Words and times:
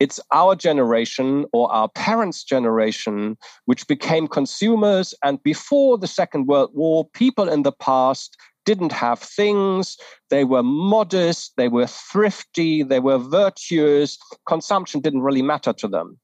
it's 0.00 0.20
our 0.32 0.54
generation 0.54 1.44
or 1.52 1.72
our 1.72 1.88
parents' 1.88 2.44
generation 2.44 3.36
which 3.64 3.86
became 3.88 4.28
consumers. 4.28 5.12
And 5.24 5.42
before 5.42 5.98
the 5.98 6.06
Second 6.06 6.46
World 6.46 6.70
War, 6.72 7.08
people 7.14 7.48
in 7.48 7.64
the 7.64 7.72
past 7.72 8.36
didn't 8.64 8.92
have 8.92 9.18
things. 9.18 9.96
They 10.30 10.44
were 10.44 10.62
modest, 10.62 11.54
they 11.56 11.68
were 11.68 11.86
thrifty, 11.86 12.82
they 12.82 13.00
were 13.00 13.18
virtuous. 13.18 14.18
Consumption 14.46 15.00
didn't 15.00 15.22
really 15.22 15.42
matter 15.42 15.72
to 15.72 15.88
them. 15.88 16.18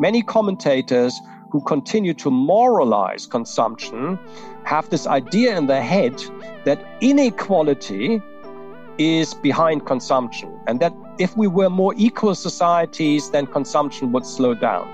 Many 0.00 0.22
commentators 0.22 1.20
who 1.52 1.60
continue 1.60 2.14
to 2.14 2.30
moralize 2.30 3.26
consumption 3.26 4.18
have 4.64 4.88
this 4.88 5.06
idea 5.06 5.54
in 5.54 5.66
their 5.66 5.82
head 5.82 6.18
that 6.64 6.82
inequality 7.02 8.22
is 8.96 9.34
behind 9.34 9.84
consumption, 9.84 10.50
and 10.66 10.80
that 10.80 10.94
if 11.18 11.36
we 11.36 11.46
were 11.46 11.68
more 11.68 11.92
equal 11.98 12.34
societies, 12.34 13.30
then 13.30 13.46
consumption 13.46 14.12
would 14.12 14.24
slow 14.24 14.54
down. 14.54 14.88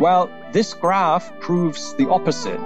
Well, 0.00 0.28
this 0.52 0.74
graph 0.74 1.32
proves 1.38 1.94
the 1.94 2.08
opposite. 2.08 2.58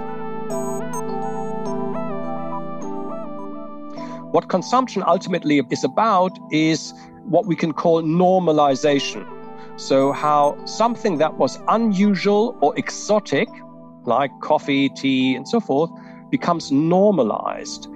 What 4.31 4.49
consumption 4.49 5.03
ultimately 5.05 5.61
is 5.69 5.83
about 5.83 6.31
is 6.51 6.91
what 7.25 7.45
we 7.45 7.55
can 7.55 7.73
call 7.73 8.01
normalization. 8.01 9.40
So, 9.81 10.13
how 10.13 10.55
something 10.65 11.17
that 11.17 11.35
was 11.39 11.59
unusual 11.67 12.55
or 12.61 12.77
exotic, 12.77 13.49
like 14.05 14.29
coffee, 14.39 14.89
tea, 14.89 15.35
and 15.35 15.47
so 15.47 15.59
forth, 15.59 15.89
becomes 16.29 16.69
normalized. 16.69 17.89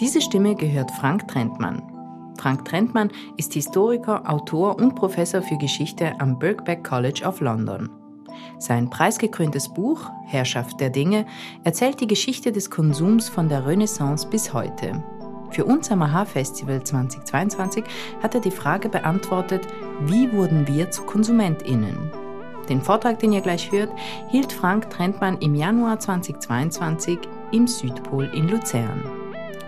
Diese 0.00 0.22
Stimme 0.22 0.54
gehört 0.54 0.90
Frank 0.92 1.28
Trentmann. 1.28 1.82
Frank 2.38 2.64
Trentmann 2.64 3.10
ist 3.36 3.52
Historiker, 3.52 4.22
Autor 4.26 4.78
und 4.78 4.94
Professor 4.94 5.42
für 5.42 5.58
Geschichte 5.58 6.18
am 6.18 6.38
Birkbeck 6.38 6.82
College 6.82 7.24
of 7.26 7.40
London. 7.42 7.90
Sein 8.58 8.88
preisgekröntes 8.88 9.68
Buch 9.68 10.10
Herrschaft 10.24 10.80
der 10.80 10.88
Dinge 10.88 11.26
erzählt 11.62 12.00
die 12.00 12.06
Geschichte 12.06 12.52
des 12.52 12.70
Konsums 12.70 13.28
von 13.28 13.50
der 13.50 13.66
Renaissance 13.66 14.26
bis 14.26 14.54
heute. 14.54 15.02
Für 15.50 15.64
uns 15.64 15.90
am 15.90 16.02
AHA-Festival 16.02 16.82
2022 16.82 17.84
hat 18.22 18.34
er 18.34 18.40
die 18.40 18.50
Frage 18.50 18.88
beantwortet, 18.88 19.66
wie 20.02 20.30
wurden 20.32 20.66
wir 20.66 20.90
zu 20.90 21.02
KonsumentInnen? 21.02 22.10
Den 22.68 22.82
Vortrag, 22.82 23.20
den 23.20 23.32
ihr 23.32 23.40
gleich 23.40 23.70
hört, 23.70 23.90
hielt 24.28 24.52
Frank 24.52 24.90
Trentmann 24.90 25.38
im 25.38 25.54
Januar 25.54 26.00
2022 26.00 27.18
im 27.52 27.66
Südpol 27.66 28.30
in 28.34 28.48
Luzern. 28.48 29.02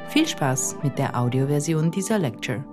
Viel 0.09 0.27
Spaß 0.27 0.77
mit 0.83 0.99
der 0.99 1.17
Audioversion 1.17 1.91
dieser 1.91 2.19
Lecture. 2.19 2.65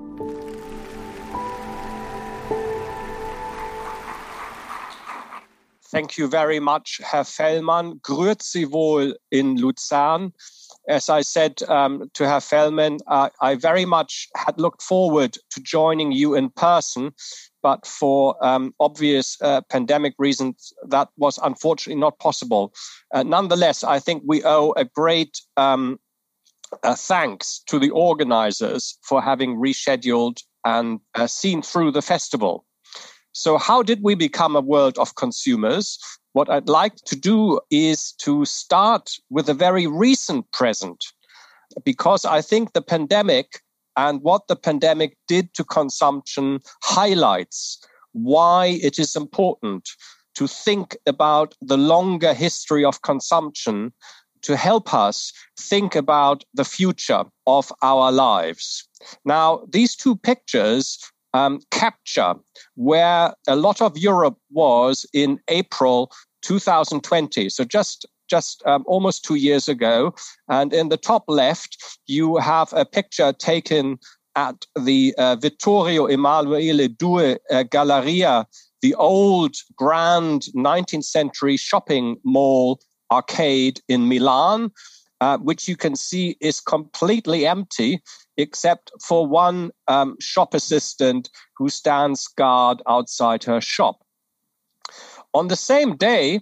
Thank 5.91 6.17
you 6.17 6.27
very 6.27 6.59
much, 6.59 6.99
Herr 7.01 7.23
Fellmann. 7.23 8.01
Grüezi 8.01 8.71
wohl 8.71 9.17
in 9.29 9.55
Luzern. 9.57 10.33
As 10.87 11.09
I 11.09 11.21
said 11.21 11.63
um, 11.63 12.09
to 12.13 12.27
Herr 12.27 12.39
Fellman, 12.39 12.99
uh, 13.07 13.29
I 13.41 13.55
very 13.55 13.85
much 13.85 14.27
had 14.35 14.59
looked 14.59 14.81
forward 14.81 15.37
to 15.51 15.61
joining 15.61 16.11
you 16.11 16.35
in 16.35 16.49
person, 16.51 17.11
but 17.63 17.87
for 17.87 18.35
um, 18.45 18.73
obvious 18.79 19.37
uh, 19.41 19.61
pandemic 19.69 20.13
reasons, 20.19 20.73
that 20.87 21.09
was 21.17 21.39
unfortunately 21.39 21.99
not 21.99 22.19
possible. 22.19 22.73
Uh, 23.13 23.23
nonetheless, 23.23 23.83
I 23.83 23.99
think 23.99 24.23
we 24.25 24.43
owe 24.43 24.73
a 24.77 24.85
great 24.85 25.41
um, 25.57 25.99
uh, 26.83 26.95
thanks 26.95 27.61
to 27.67 27.79
the 27.79 27.89
organizers 27.89 28.97
for 29.01 29.21
having 29.21 29.57
rescheduled 29.57 30.41
and 30.65 30.99
uh, 31.15 31.27
seen 31.27 31.61
through 31.61 31.91
the 31.91 32.01
festival. 32.01 32.65
So, 33.31 33.57
how 33.57 33.83
did 33.83 33.99
we 34.01 34.15
become 34.15 34.55
a 34.55 34.61
world 34.61 34.97
of 34.97 35.15
consumers? 35.15 35.99
What 36.35 36.49
I'd 36.49 36.67
like 36.67 36.97
to 37.05 37.15
do 37.15 37.61
is 37.71 38.11
to 38.17 38.43
start 38.43 39.11
with 39.29 39.47
a 39.47 39.53
very 39.53 39.87
recent 39.87 40.51
present, 40.51 41.05
because 41.85 42.25
I 42.25 42.41
think 42.41 42.73
the 42.73 42.81
pandemic 42.81 43.61
and 43.95 44.21
what 44.21 44.49
the 44.49 44.57
pandemic 44.57 45.15
did 45.29 45.53
to 45.53 45.63
consumption 45.63 46.59
highlights 46.83 47.79
why 48.11 48.77
it 48.83 48.99
is 48.99 49.15
important 49.15 49.87
to 50.33 50.45
think 50.45 50.97
about 51.07 51.55
the 51.61 51.77
longer 51.77 52.33
history 52.33 52.83
of 52.83 53.01
consumption 53.01 53.93
to 54.41 54.57
help 54.57 54.93
us 54.93 55.31
think 55.57 55.95
about 55.95 56.43
the 56.53 56.65
future 56.65 57.23
of 57.47 57.71
our 57.81 58.11
lives. 58.11 58.85
Now, 59.23 59.61
these 59.69 59.95
two 59.95 60.17
pictures 60.17 60.99
um, 61.35 61.59
capture 61.69 62.33
where 62.75 63.33
a 63.47 63.55
lot 63.57 63.81
of 63.81 63.97
Europe 63.97 64.37
was 64.51 65.05
in 65.13 65.37
April 65.49 66.09
2020. 66.41 67.49
So 67.49 67.65
just 67.65 68.05
just 68.27 68.63
um, 68.65 68.83
almost 68.87 69.23
two 69.23 69.35
years 69.35 69.69
ago. 69.69 70.15
And 70.49 70.73
in 70.73 70.89
the 70.89 70.97
top 70.97 71.25
left, 71.27 71.99
you 72.07 72.37
have 72.37 72.73
a 72.73 72.83
picture 72.83 73.31
taken 73.33 73.99
at 74.35 74.65
the 74.75 75.13
uh, 75.19 75.35
Vittorio 75.35 76.07
Emanuele 76.07 76.89
II 76.89 77.37
uh, 77.51 77.63
Galleria, 77.63 78.47
the 78.81 78.95
old 78.95 79.55
grand 79.75 80.47
19th 80.55 81.03
century 81.03 81.55
shopping 81.55 82.17
mall 82.23 82.79
arcade 83.11 83.79
in 83.87 84.09
Milan, 84.09 84.71
uh, 85.21 85.37
which 85.37 85.67
you 85.67 85.75
can 85.75 85.95
see 85.95 86.35
is 86.41 86.59
completely 86.59 87.45
empty 87.45 88.01
except 88.37 88.91
for 89.01 89.25
one 89.25 89.71
um, 89.87 90.15
shop 90.19 90.53
assistant 90.53 91.29
who 91.57 91.69
stands 91.69 92.27
guard 92.27 92.81
outside 92.87 93.43
her 93.43 93.61
shop. 93.61 94.03
On 95.33 95.47
the 95.47 95.55
same 95.55 95.95
day, 95.95 96.41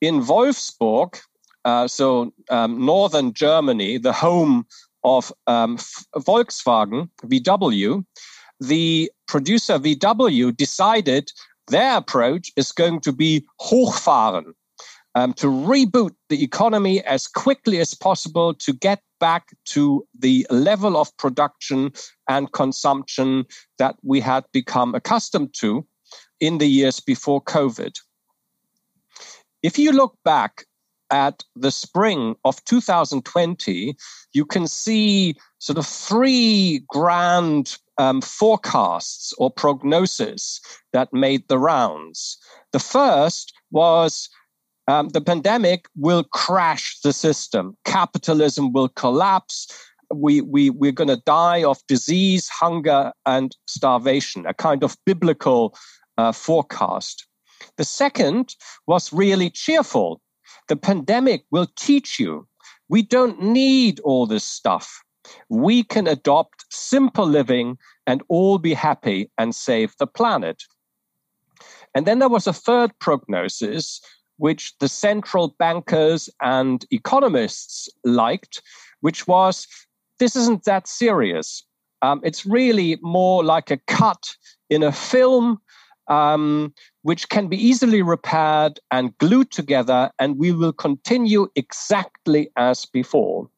in 0.00 0.20
Wolfsburg, 0.22 1.20
uh, 1.64 1.88
so 1.88 2.32
um, 2.50 2.84
northern 2.84 3.32
Germany, 3.32 3.98
the 3.98 4.12
home 4.12 4.66
of 5.04 5.32
um, 5.46 5.76
Volkswagen, 6.16 7.10
VW, 7.24 8.04
the 8.60 9.10
producer 9.26 9.78
VW 9.78 10.56
decided 10.56 11.30
their 11.68 11.96
approach 11.96 12.50
is 12.56 12.72
going 12.72 13.00
to 13.00 13.12
be 13.12 13.44
hochfahren, 13.60 14.54
um, 15.14 15.32
to 15.34 15.46
reboot 15.46 16.14
the 16.28 16.42
economy 16.42 17.02
as 17.04 17.26
quickly 17.26 17.80
as 17.80 17.94
possible 17.94 18.54
to 18.54 18.72
get 18.72 19.02
back 19.18 19.48
to 19.66 20.06
the 20.18 20.46
level 20.50 20.96
of 20.96 21.16
production 21.16 21.92
and 22.28 22.52
consumption 22.52 23.44
that 23.78 23.96
we 24.02 24.20
had 24.20 24.44
become 24.52 24.94
accustomed 24.94 25.54
to 25.54 25.86
in 26.40 26.58
the 26.58 26.66
years 26.66 27.00
before 27.00 27.42
COVID. 27.42 27.94
If 29.62 29.78
you 29.78 29.92
look 29.92 30.16
back 30.24 30.64
at 31.10 31.42
the 31.56 31.70
spring 31.70 32.36
of 32.44 32.62
2020, 32.64 33.96
you 34.32 34.44
can 34.44 34.68
see 34.68 35.34
sort 35.58 35.78
of 35.78 35.86
three 35.86 36.84
grand 36.88 37.76
um, 37.96 38.20
forecasts 38.20 39.32
or 39.38 39.50
prognosis 39.50 40.60
that 40.92 41.12
made 41.12 41.46
the 41.48 41.58
rounds. 41.58 42.38
The 42.72 42.78
first 42.78 43.52
was 43.70 44.28
um, 44.88 45.10
the 45.10 45.20
pandemic 45.20 45.86
will 45.96 46.24
crash 46.24 46.98
the 47.04 47.12
system. 47.12 47.76
Capitalism 47.84 48.72
will 48.72 48.88
collapse. 48.88 49.68
We, 50.12 50.40
we, 50.40 50.70
we're 50.70 50.92
going 50.92 51.08
to 51.08 51.22
die 51.24 51.62
of 51.62 51.78
disease, 51.86 52.48
hunger, 52.48 53.12
and 53.26 53.54
starvation, 53.66 54.46
a 54.46 54.54
kind 54.54 54.82
of 54.82 54.96
biblical 55.04 55.76
uh, 56.16 56.32
forecast. 56.32 57.26
The 57.76 57.84
second 57.84 58.56
was 58.86 59.12
really 59.12 59.50
cheerful. 59.50 60.20
The 60.68 60.76
pandemic 60.76 61.44
will 61.50 61.68
teach 61.76 62.18
you 62.18 62.48
we 62.88 63.02
don't 63.02 63.42
need 63.42 64.00
all 64.00 64.26
this 64.26 64.44
stuff. 64.44 65.02
We 65.48 65.84
can 65.84 66.06
adopt 66.06 66.64
simple 66.70 67.26
living 67.26 67.76
and 68.06 68.22
all 68.28 68.58
be 68.58 68.74
happy 68.74 69.30
and 69.36 69.54
save 69.54 69.94
the 69.98 70.06
planet. 70.06 70.62
And 71.94 72.06
then 72.06 72.18
there 72.18 72.28
was 72.28 72.46
a 72.46 72.52
third 72.52 72.92
prognosis, 72.98 74.00
which 74.38 74.72
the 74.78 74.88
central 74.88 75.54
bankers 75.58 76.30
and 76.40 76.84
economists 76.90 77.88
liked, 78.04 78.62
which 79.00 79.26
was 79.26 79.66
this 80.18 80.34
isn't 80.34 80.64
that 80.64 80.88
serious. 80.88 81.64
Um, 82.02 82.20
it's 82.24 82.46
really 82.46 82.98
more 83.02 83.44
like 83.44 83.70
a 83.70 83.80
cut 83.86 84.36
in 84.70 84.82
a 84.82 84.92
film, 84.92 85.60
um, 86.08 86.72
which 87.02 87.28
can 87.28 87.48
be 87.48 87.56
easily 87.56 88.02
repaired 88.02 88.80
and 88.90 89.16
glued 89.18 89.50
together, 89.50 90.10
and 90.18 90.38
we 90.38 90.52
will 90.52 90.72
continue 90.72 91.48
exactly 91.54 92.50
as 92.56 92.86
before. 92.86 93.48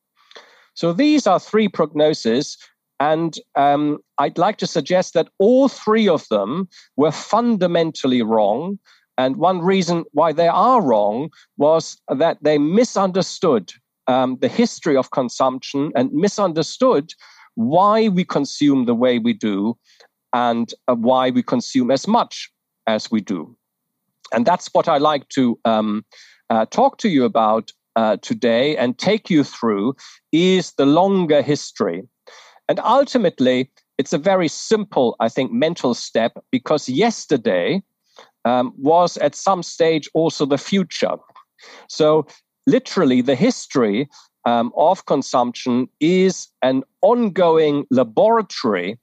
So 0.75 0.93
these 0.93 1.27
are 1.27 1.39
three 1.39 1.69
prognoses. 1.69 2.57
And 3.01 3.37
um, 3.55 3.99
I'd 4.19 4.37
like 4.37 4.59
to 4.59 4.67
suggest 4.67 5.15
that 5.15 5.29
all 5.39 5.69
three 5.69 6.07
of 6.07 6.29
them 6.29 6.69
were 6.97 7.13
fundamentally 7.13 8.21
wrong 8.21 8.79
And 9.21 9.37
one 9.37 9.61
reason 9.61 10.05
why 10.13 10.33
they 10.33 10.49
are 10.49 10.81
wrong 10.81 11.29
was 11.59 12.01
that 12.09 12.39
they 12.41 12.57
misunderstood 12.57 13.71
um, 14.07 14.39
the 14.41 14.49
history 14.49 14.97
of 14.97 15.11
consumption 15.11 15.93
and 15.95 16.11
misunderstood 16.11 17.13
why 17.55 18.09
we 18.09 18.25
consume 18.25 18.87
the 18.87 18.95
way 18.95 19.19
we 19.19 19.35
do 19.35 19.77
and 20.33 20.73
uh, 20.89 20.95
why 20.95 21.29
we 21.29 21.43
consume 21.43 21.91
as 21.91 22.09
much 22.09 22.51
as 22.87 23.11
we 23.11 23.21
do. 23.21 23.55
And 24.33 24.47
that's 24.47 24.71
what 24.73 24.89
I 24.89 24.97
like 24.97 25.29
to 25.31 25.59
um, 25.67 26.03
uh, 26.49 26.65
talk 26.71 26.97
to 26.99 27.11
you 27.11 27.25
about 27.25 27.73
uh, 27.97 28.17
today 28.23 28.75
and 28.79 28.97
take 28.97 29.29
you 29.29 29.45
through 29.45 29.97
is 30.33 30.73
the 30.79 30.87
longer 30.87 31.43
history. 31.43 32.05
And 32.71 32.81
ultimately, 32.81 33.71
it's 33.99 34.15
a 34.15 34.19
very 34.19 34.49
simple, 34.49 35.15
I 35.21 35.29
think, 35.29 35.53
mental 35.53 35.93
step 35.93 36.33
because 36.51 36.89
yesterday 36.89 37.83
um, 38.45 38.73
was 38.77 39.17
at 39.19 39.35
some 39.35 39.63
stage 39.63 40.09
also 40.15 40.47
the 40.47 40.59
future. 40.59 41.17
So, 41.89 42.27
literally, 42.67 43.21
the 43.21 43.35
history 43.35 44.09
um, 44.45 44.73
of 44.77 45.07
consumption 45.07 45.89
is 46.01 46.49
an 46.63 46.83
ongoing 47.03 47.85
laboratory 47.91 48.99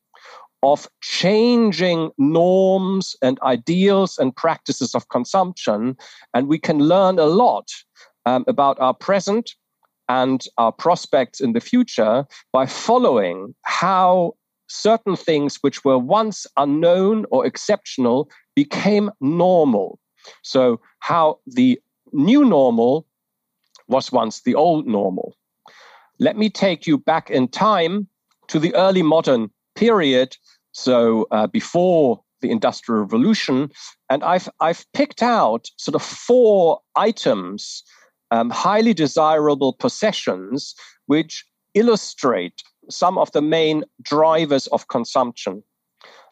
of 0.63 0.87
changing 1.01 2.09
norms 2.17 3.15
and 3.21 3.39
ideals 3.43 4.17
and 4.17 4.35
practices 4.35 4.95
of 4.95 5.09
consumption. 5.09 5.95
And 6.33 6.47
we 6.47 6.57
can 6.57 6.79
learn 6.79 7.19
a 7.19 7.25
lot 7.25 7.69
um, 8.25 8.43
about 8.47 8.79
our 8.79 8.93
present 8.93 9.51
and 10.09 10.43
our 10.57 10.71
prospects 10.71 11.39
in 11.39 11.53
the 11.53 11.59
future 11.59 12.25
by 12.51 12.65
following 12.65 13.53
how 13.63 14.33
certain 14.67 15.15
things 15.15 15.57
which 15.61 15.85
were 15.85 15.97
once 15.97 16.47
unknown 16.57 17.25
or 17.31 17.45
exceptional 17.45 18.29
became 18.57 19.11
normal. 19.21 19.99
So, 20.41 20.81
how 20.97 21.37
the 21.45 21.79
new 22.11 22.43
normal 22.43 23.05
was 23.87 24.11
once 24.11 24.41
the 24.41 24.55
old 24.55 24.87
normal. 24.87 25.35
Let 26.17 26.37
me 26.37 26.49
take 26.49 26.87
you 26.87 26.97
back 26.97 27.29
in 27.29 27.49
time 27.49 28.07
to 28.47 28.57
the 28.57 28.73
early 28.73 29.03
modern 29.03 29.51
period, 29.75 30.35
so 30.71 31.27
uh, 31.29 31.45
before 31.45 32.19
the 32.41 32.49
Industrial 32.49 33.01
Revolution, 33.01 33.69
and 34.09 34.23
I've 34.23 34.49
I've 34.59 34.83
picked 34.93 35.21
out 35.21 35.69
sort 35.77 35.93
of 35.93 36.01
four 36.01 36.79
items, 36.95 37.83
um, 38.31 38.49
highly 38.49 38.93
desirable 38.95 39.73
possessions, 39.73 40.73
which 41.05 41.45
illustrate 41.75 42.63
some 42.89 43.19
of 43.19 43.31
the 43.33 43.41
main 43.57 43.83
drivers 44.01 44.65
of 44.67 44.87
consumption. 44.87 45.63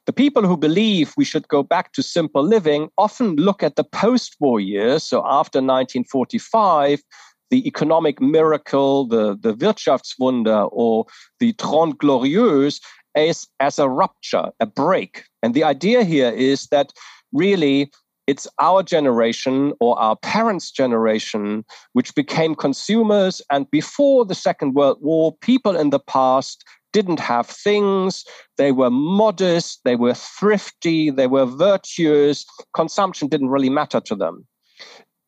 The 0.05 0.13
people 0.13 0.45
who 0.45 0.55
believe 0.55 1.13
we 1.17 1.25
should 1.25 1.47
go 1.47 1.63
back 1.63 1.93
to 1.93 2.03
simple 2.03 2.43
living 2.43 2.89
often 2.97 3.35
look 3.37 3.63
at 3.63 3.75
the 3.75 3.83
post 3.83 4.35
war 4.39 4.59
years, 4.59 5.03
so 5.03 5.19
after 5.25 5.57
1945, 5.57 7.01
the 7.49 7.67
economic 7.67 8.21
miracle, 8.21 9.07
the, 9.07 9.37
the 9.39 9.53
Wirtschaftswunder, 9.53 10.69
or 10.71 11.05
the 11.39 11.53
Trente 11.53 11.97
Glorieuses 11.97 12.81
as, 13.15 13.47
as 13.59 13.79
a 13.79 13.89
rupture, 13.89 14.51
a 14.59 14.65
break. 14.65 15.23
And 15.41 15.53
the 15.53 15.63
idea 15.63 16.03
here 16.03 16.29
is 16.29 16.67
that 16.67 16.91
really 17.31 17.91
it's 18.27 18.47
our 18.59 18.81
generation 18.81 19.73
or 19.79 19.99
our 19.99 20.15
parents' 20.15 20.71
generation 20.71 21.63
which 21.93 22.15
became 22.15 22.55
consumers. 22.55 23.41
And 23.51 23.69
before 23.69 24.25
the 24.25 24.35
Second 24.35 24.73
World 24.73 24.97
War, 25.01 25.35
people 25.41 25.75
in 25.75 25.91
the 25.91 25.99
past 25.99 26.63
didn't 26.95 27.19
have 27.19 27.47
things. 27.47 28.23
They 28.55 28.71
were 28.71 28.89
modest, 28.89 29.81
they 29.83 29.97
were 29.97 30.13
thrifty, 30.13 31.09
they 31.09 31.27
were 31.27 31.45
virtuous. 31.45 32.45
Consumption 32.73 33.27
didn't 33.27 33.49
really 33.49 33.69
matter 33.69 33.99
to 33.99 34.15
them. 34.15 34.47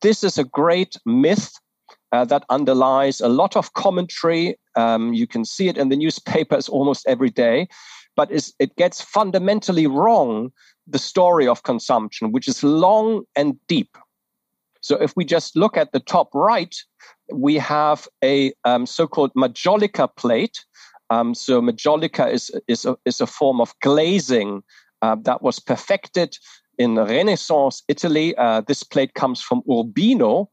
This 0.00 0.24
is 0.24 0.38
a 0.38 0.44
great 0.44 0.96
myth 1.04 1.52
uh, 2.12 2.24
that 2.24 2.46
underlies 2.48 3.20
a 3.20 3.28
lot 3.28 3.54
of 3.54 3.74
commentary. 3.74 4.58
Um, 4.76 5.12
you 5.12 5.26
can 5.26 5.44
see 5.44 5.68
it 5.68 5.76
in 5.76 5.90
the 5.90 5.96
newspapers 6.04 6.70
almost 6.70 7.06
every 7.06 7.28
day, 7.28 7.68
but 8.16 8.30
it 8.32 8.74
gets 8.76 9.02
fundamentally 9.02 9.86
wrong 9.86 10.50
the 10.86 10.98
story 10.98 11.46
of 11.46 11.64
consumption, 11.64 12.32
which 12.32 12.48
is 12.48 12.64
long 12.64 13.24
and 13.36 13.58
deep. 13.66 13.90
So 14.80 14.96
if 14.96 15.12
we 15.16 15.26
just 15.26 15.54
look 15.54 15.76
at 15.76 15.92
the 15.92 16.00
top 16.00 16.30
right, 16.32 16.74
we 17.30 17.56
have 17.56 18.08
a 18.24 18.54
um, 18.64 18.86
so-called 18.86 19.32
majolica 19.34 20.08
plate. 20.16 20.64
Um, 21.10 21.34
so 21.34 21.60
majolica 21.60 22.30
is 22.30 22.50
is 22.66 22.84
a, 22.84 22.96
is 23.04 23.20
a 23.20 23.26
form 23.26 23.60
of 23.60 23.74
glazing 23.80 24.62
uh, 25.02 25.16
that 25.22 25.42
was 25.42 25.58
perfected 25.58 26.36
in 26.78 26.96
Renaissance 26.96 27.82
Italy. 27.88 28.36
Uh, 28.36 28.60
this 28.60 28.82
plate 28.82 29.14
comes 29.14 29.40
from 29.40 29.62
Urbino 29.70 30.50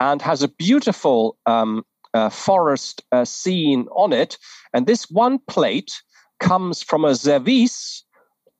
and 0.00 0.22
has 0.22 0.42
a 0.42 0.48
beautiful 0.48 1.36
um, 1.46 1.84
uh, 2.14 2.30
forest 2.30 3.02
uh, 3.12 3.24
scene 3.24 3.86
on 3.92 4.12
it. 4.12 4.38
And 4.72 4.86
this 4.86 5.10
one 5.10 5.38
plate 5.48 5.92
comes 6.40 6.82
from 6.82 7.04
a 7.04 7.14
service 7.14 8.04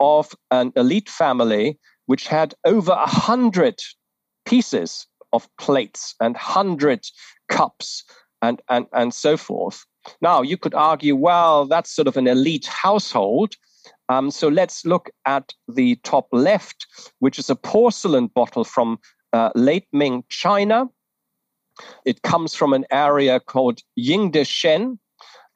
of 0.01 0.35
an 0.51 0.73
elite 0.77 1.09
family 1.09 1.79
which 2.07 2.27
had 2.27 2.55
over 2.65 2.93
a 2.93 3.07
hundred 3.07 3.81
pieces 4.45 5.07
of 5.33 5.49
plates 5.59 6.15
and 6.21 6.37
hundred 6.37 7.05
cups 7.49 8.05
and, 8.41 8.63
and, 8.69 8.87
and 8.93 9.13
so 9.13 9.37
forth. 9.37 9.85
Now, 10.21 10.43
you 10.43 10.57
could 10.57 10.75
argue, 10.75 11.17
well, 11.17 11.67
that's 11.67 11.95
sort 11.95 12.09
of 12.09 12.17
an 12.17 12.27
elite 12.27 12.67
household. 12.67 13.55
Um, 14.09 14.31
so 14.31 14.49
let's 14.49 14.87
look 14.87 15.11
at 15.27 15.53
the 15.69 15.97
top 15.97 16.29
left, 16.33 16.87
which 17.19 17.39
is 17.39 17.51
a 17.51 17.57
porcelain 17.57 18.29
bottle 18.29 18.65
from 18.65 18.99
uh, 19.33 19.51
late 19.55 19.87
Ming 19.93 20.25
China. 20.29 20.87
It 22.05 22.23
comes 22.23 22.55
from 22.55 22.73
an 22.73 22.87
area 22.91 23.39
called 23.39 23.81
Jingdezhen, 23.99 24.99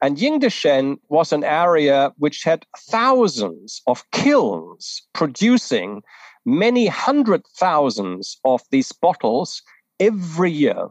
and 0.01 0.17
Jingdezhen 0.17 0.97
was 1.09 1.33
an 1.33 1.43
area 1.43 2.11
which 2.17 2.43
had 2.43 2.65
thousands 2.77 3.81
of 3.87 4.03
kilns 4.11 5.01
producing 5.13 6.03
many 6.45 6.87
hundred 6.87 7.43
thousands 7.55 8.37
of 8.43 8.61
these 8.69 8.91
bottles 8.91 9.61
every 9.99 10.51
year. 10.51 10.87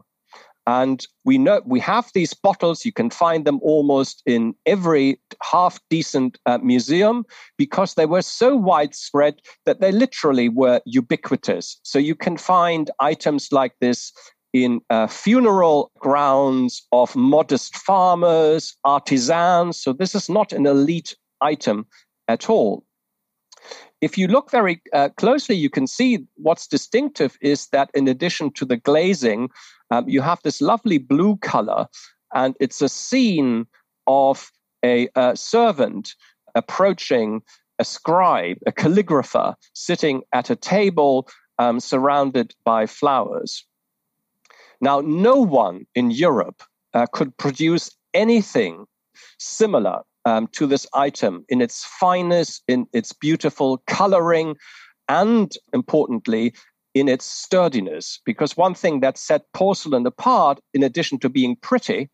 And 0.65 1.05
we 1.25 1.37
know 1.37 1.61
we 1.65 1.79
have 1.81 2.09
these 2.13 2.33
bottles. 2.33 2.85
You 2.85 2.93
can 2.93 3.09
find 3.09 3.45
them 3.45 3.59
almost 3.61 4.23
in 4.25 4.55
every 4.65 5.19
half 5.41 5.79
decent 5.89 6.37
uh, 6.45 6.59
museum 6.59 7.25
because 7.57 7.95
they 7.95 8.05
were 8.05 8.21
so 8.21 8.55
widespread 8.55 9.41
that 9.65 9.81
they 9.81 9.91
literally 9.91 10.47
were 10.47 10.79
ubiquitous. 10.85 11.79
So 11.83 11.99
you 11.99 12.15
can 12.15 12.37
find 12.37 12.89
items 12.99 13.51
like 13.51 13.73
this 13.81 14.13
in 14.53 14.79
uh, 14.89 15.07
funeral 15.07 15.91
grounds 15.99 16.85
of 16.91 17.15
modest 17.15 17.75
farmers, 17.75 18.77
artisans. 18.85 19.77
So 19.81 19.91
this 19.91 20.15
is 20.15 20.29
not 20.29 20.53
an 20.53 20.65
elite 20.65 21.15
item 21.41 21.87
at 22.27 22.49
all. 22.49 22.85
If 24.01 24.17
you 24.17 24.27
look 24.27 24.51
very 24.51 24.81
uh, 24.91 25.09
closely, 25.15 25.55
you 25.55 25.69
can 25.69 25.87
see 25.87 26.25
what's 26.35 26.67
distinctive 26.67 27.37
is 27.41 27.67
that 27.67 27.89
in 27.93 28.07
addition 28.07 28.51
to 28.51 28.65
the 28.65 28.75
glazing, 28.75 29.49
um, 29.93 30.09
you 30.09 30.21
have 30.21 30.41
this 30.43 30.59
lovely 30.59 30.97
blue 30.97 31.37
color, 31.37 31.85
and 32.33 32.55
it's 32.59 32.81
a 32.81 32.89
scene 32.89 33.67
of 34.07 34.51
a, 34.83 35.07
servant 35.35 36.15
approaching 36.55 37.41
a 37.77 37.85
scribe, 37.85 38.57
a 38.65 38.71
calligrapher, 38.71 39.55
sitting 39.73 40.23
at 40.33 40.49
a 40.49 40.55
table 40.55 41.27
um, 41.59 41.79
surrounded 41.79 42.55
by 42.65 42.87
flowers. 42.87 43.65
Now, 44.81 45.01
no 45.01 45.35
one 45.35 45.85
in 45.93 46.09
Europe 46.09 46.63
uh, 46.93 47.05
could 47.13 47.37
produce 47.37 47.91
anything 48.13 48.85
similar 49.37 50.01
um, 50.25 50.47
to 50.53 50.65
this 50.65 50.87
item 50.93 51.45
in 51.49 51.61
its 51.61 51.85
fineness, 51.85 52.61
in 52.67 52.87
its 52.93 53.13
beautiful 53.13 53.83
coloring, 53.85 54.55
and 55.07 55.55
importantly, 55.71 56.53
in 56.93 57.07
its 57.07 57.25
sturdiness. 57.25 58.19
Because 58.25 58.57
one 58.57 58.73
thing 58.73 58.99
that 58.99 59.17
set 59.17 59.51
porcelain 59.53 60.05
apart, 60.05 60.59
in 60.73 60.83
addition 60.83 61.19
to 61.19 61.29
being 61.29 61.55
pretty, 61.55 62.09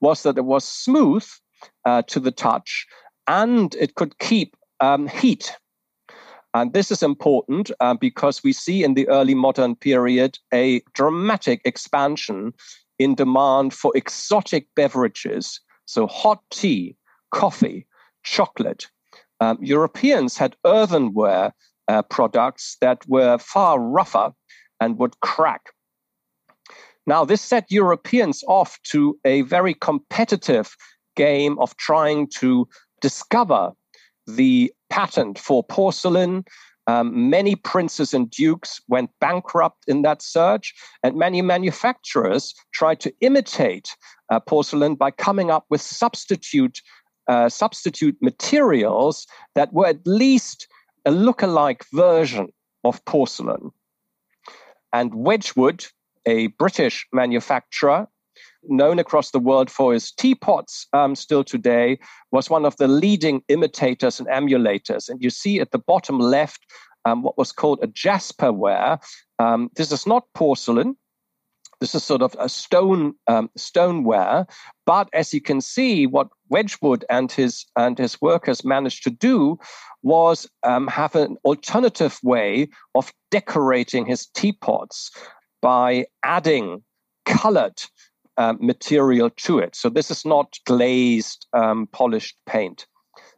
was 0.00 0.22
that 0.22 0.38
it 0.38 0.44
was 0.44 0.64
smooth 0.64 1.26
uh, 1.84 2.02
to 2.02 2.20
the 2.20 2.32
touch 2.32 2.86
and 3.26 3.74
it 3.76 3.94
could 3.94 4.18
keep 4.18 4.56
um, 4.80 5.08
heat 5.08 5.56
and 6.54 6.72
this 6.72 6.92
is 6.92 7.02
important 7.02 7.72
uh, 7.80 7.94
because 7.94 8.44
we 8.44 8.52
see 8.52 8.84
in 8.84 8.94
the 8.94 9.08
early 9.08 9.34
modern 9.34 9.74
period 9.74 10.38
a 10.54 10.80
dramatic 10.94 11.60
expansion 11.64 12.54
in 13.00 13.16
demand 13.16 13.74
for 13.74 13.92
exotic 13.96 14.68
beverages. 14.76 15.60
So, 15.86 16.06
hot 16.06 16.40
tea, 16.50 16.96
coffee, 17.32 17.86
chocolate. 18.22 18.86
Um, 19.40 19.58
Europeans 19.60 20.36
had 20.36 20.56
earthenware 20.64 21.52
uh, 21.88 22.02
products 22.02 22.76
that 22.80 23.06
were 23.08 23.38
far 23.38 23.78
rougher 23.78 24.32
and 24.80 24.98
would 24.98 25.18
crack. 25.20 25.62
Now, 27.06 27.24
this 27.24 27.42
set 27.42 27.70
Europeans 27.70 28.42
off 28.48 28.78
to 28.84 29.18
a 29.24 29.42
very 29.42 29.74
competitive 29.74 30.76
game 31.16 31.58
of 31.58 31.76
trying 31.76 32.28
to 32.40 32.66
discover 33.00 33.72
the 34.26 34.72
patent 34.88 35.38
for 35.38 35.62
porcelain 35.62 36.44
Um, 36.86 37.30
many 37.30 37.56
princes 37.56 38.12
and 38.14 38.28
dukes 38.28 38.80
went 38.88 39.10
bankrupt 39.20 39.84
in 39.86 40.02
that 40.02 40.20
search, 40.22 40.74
and 41.02 41.16
many 41.16 41.42
manufacturers 41.42 42.54
tried 42.72 43.00
to 43.00 43.12
imitate 43.20 43.96
uh, 44.30 44.40
porcelain 44.40 44.94
by 44.94 45.10
coming 45.10 45.50
up 45.50 45.64
with 45.70 45.80
substitute 45.80 46.82
uh, 47.26 47.48
substitute 47.48 48.16
materials 48.20 49.26
that 49.54 49.72
were 49.72 49.86
at 49.86 50.06
least 50.06 50.68
a 51.04 51.10
look-alike 51.10 51.84
version 51.92 52.48
of 52.84 53.04
porcelain. 53.04 53.70
And 54.92 55.14
Wedgwood, 55.14 55.86
a 56.26 56.48
British 56.48 57.06
manufacturer, 57.12 58.06
known 58.68 58.98
across 58.98 59.30
the 59.30 59.38
world 59.38 59.70
for 59.70 59.92
his 59.92 60.10
teapots 60.12 60.86
um, 60.92 61.14
still 61.14 61.44
today, 61.44 61.98
was 62.30 62.48
one 62.48 62.64
of 62.64 62.76
the 62.76 62.88
leading 62.88 63.42
imitators 63.48 64.18
and 64.18 64.28
emulators. 64.28 65.08
And 65.08 65.22
you 65.22 65.30
see 65.30 65.60
at 65.60 65.70
the 65.70 65.78
bottom 65.78 66.18
left 66.18 66.64
um, 67.04 67.22
what 67.22 67.36
was 67.36 67.52
called 67.52 67.80
a 67.82 67.88
jasperware. 67.88 68.98
Um, 69.38 69.70
this 69.76 69.92
is 69.92 70.06
not 70.06 70.24
porcelain. 70.34 70.96
This 71.80 71.94
is 71.94 72.04
sort 72.04 72.22
of 72.22 72.34
a 72.38 72.48
stone 72.48 73.14
um, 73.26 73.50
stoneware, 73.56 74.46
but 74.86 75.08
as 75.12 75.34
you 75.34 75.40
can 75.40 75.60
see, 75.60 76.06
what 76.06 76.28
Wedgwood 76.48 77.04
and 77.08 77.32
his 77.32 77.64
and 77.76 77.98
his 77.98 78.20
workers 78.20 78.64
managed 78.64 79.02
to 79.04 79.10
do 79.10 79.58
was 80.02 80.46
um, 80.62 80.86
have 80.88 81.14
an 81.14 81.36
alternative 81.44 82.18
way 82.22 82.68
of 82.94 83.12
decorating 83.30 84.06
his 84.06 84.26
teapots 84.26 85.10
by 85.62 86.06
adding 86.22 86.82
colored 87.24 87.80
uh, 88.36 88.54
material 88.60 89.30
to 89.30 89.58
it. 89.58 89.74
So 89.74 89.88
this 89.88 90.10
is 90.10 90.24
not 90.24 90.58
glazed, 90.66 91.46
um, 91.52 91.86
polished 91.92 92.36
paint. 92.46 92.86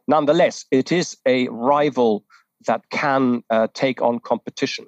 Nonetheless, 0.07 0.65
it 0.71 0.91
is 0.91 1.17
a 1.25 1.47
rival 1.49 2.25
that 2.65 2.89
can 2.89 3.43
uh, 3.49 3.67
take 3.73 4.01
on 4.01 4.19
competition. 4.19 4.85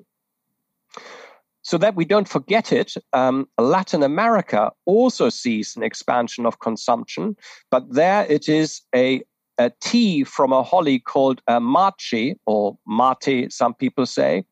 So 1.69 1.77
that 1.77 1.93
we 1.93 2.03
don't 2.03 2.27
forget 2.27 2.73
it, 2.73 2.95
um, 3.13 3.47
Latin 3.59 4.01
America 4.01 4.71
also 4.87 5.29
sees 5.29 5.75
an 5.75 5.83
expansion 5.83 6.47
of 6.47 6.61
consumption, 6.61 7.35
but 7.69 7.93
there 7.93 8.25
it 8.27 8.49
is 8.49 8.81
a, 8.95 9.21
a 9.59 9.71
tea 9.79 10.23
from 10.23 10.51
a 10.51 10.63
holly 10.63 10.97
called 10.97 11.43
uh, 11.47 11.59
machi 11.59 12.39
or 12.47 12.75
mate, 12.87 13.53
some 13.53 13.75
people 13.75 14.07
say, 14.07 14.45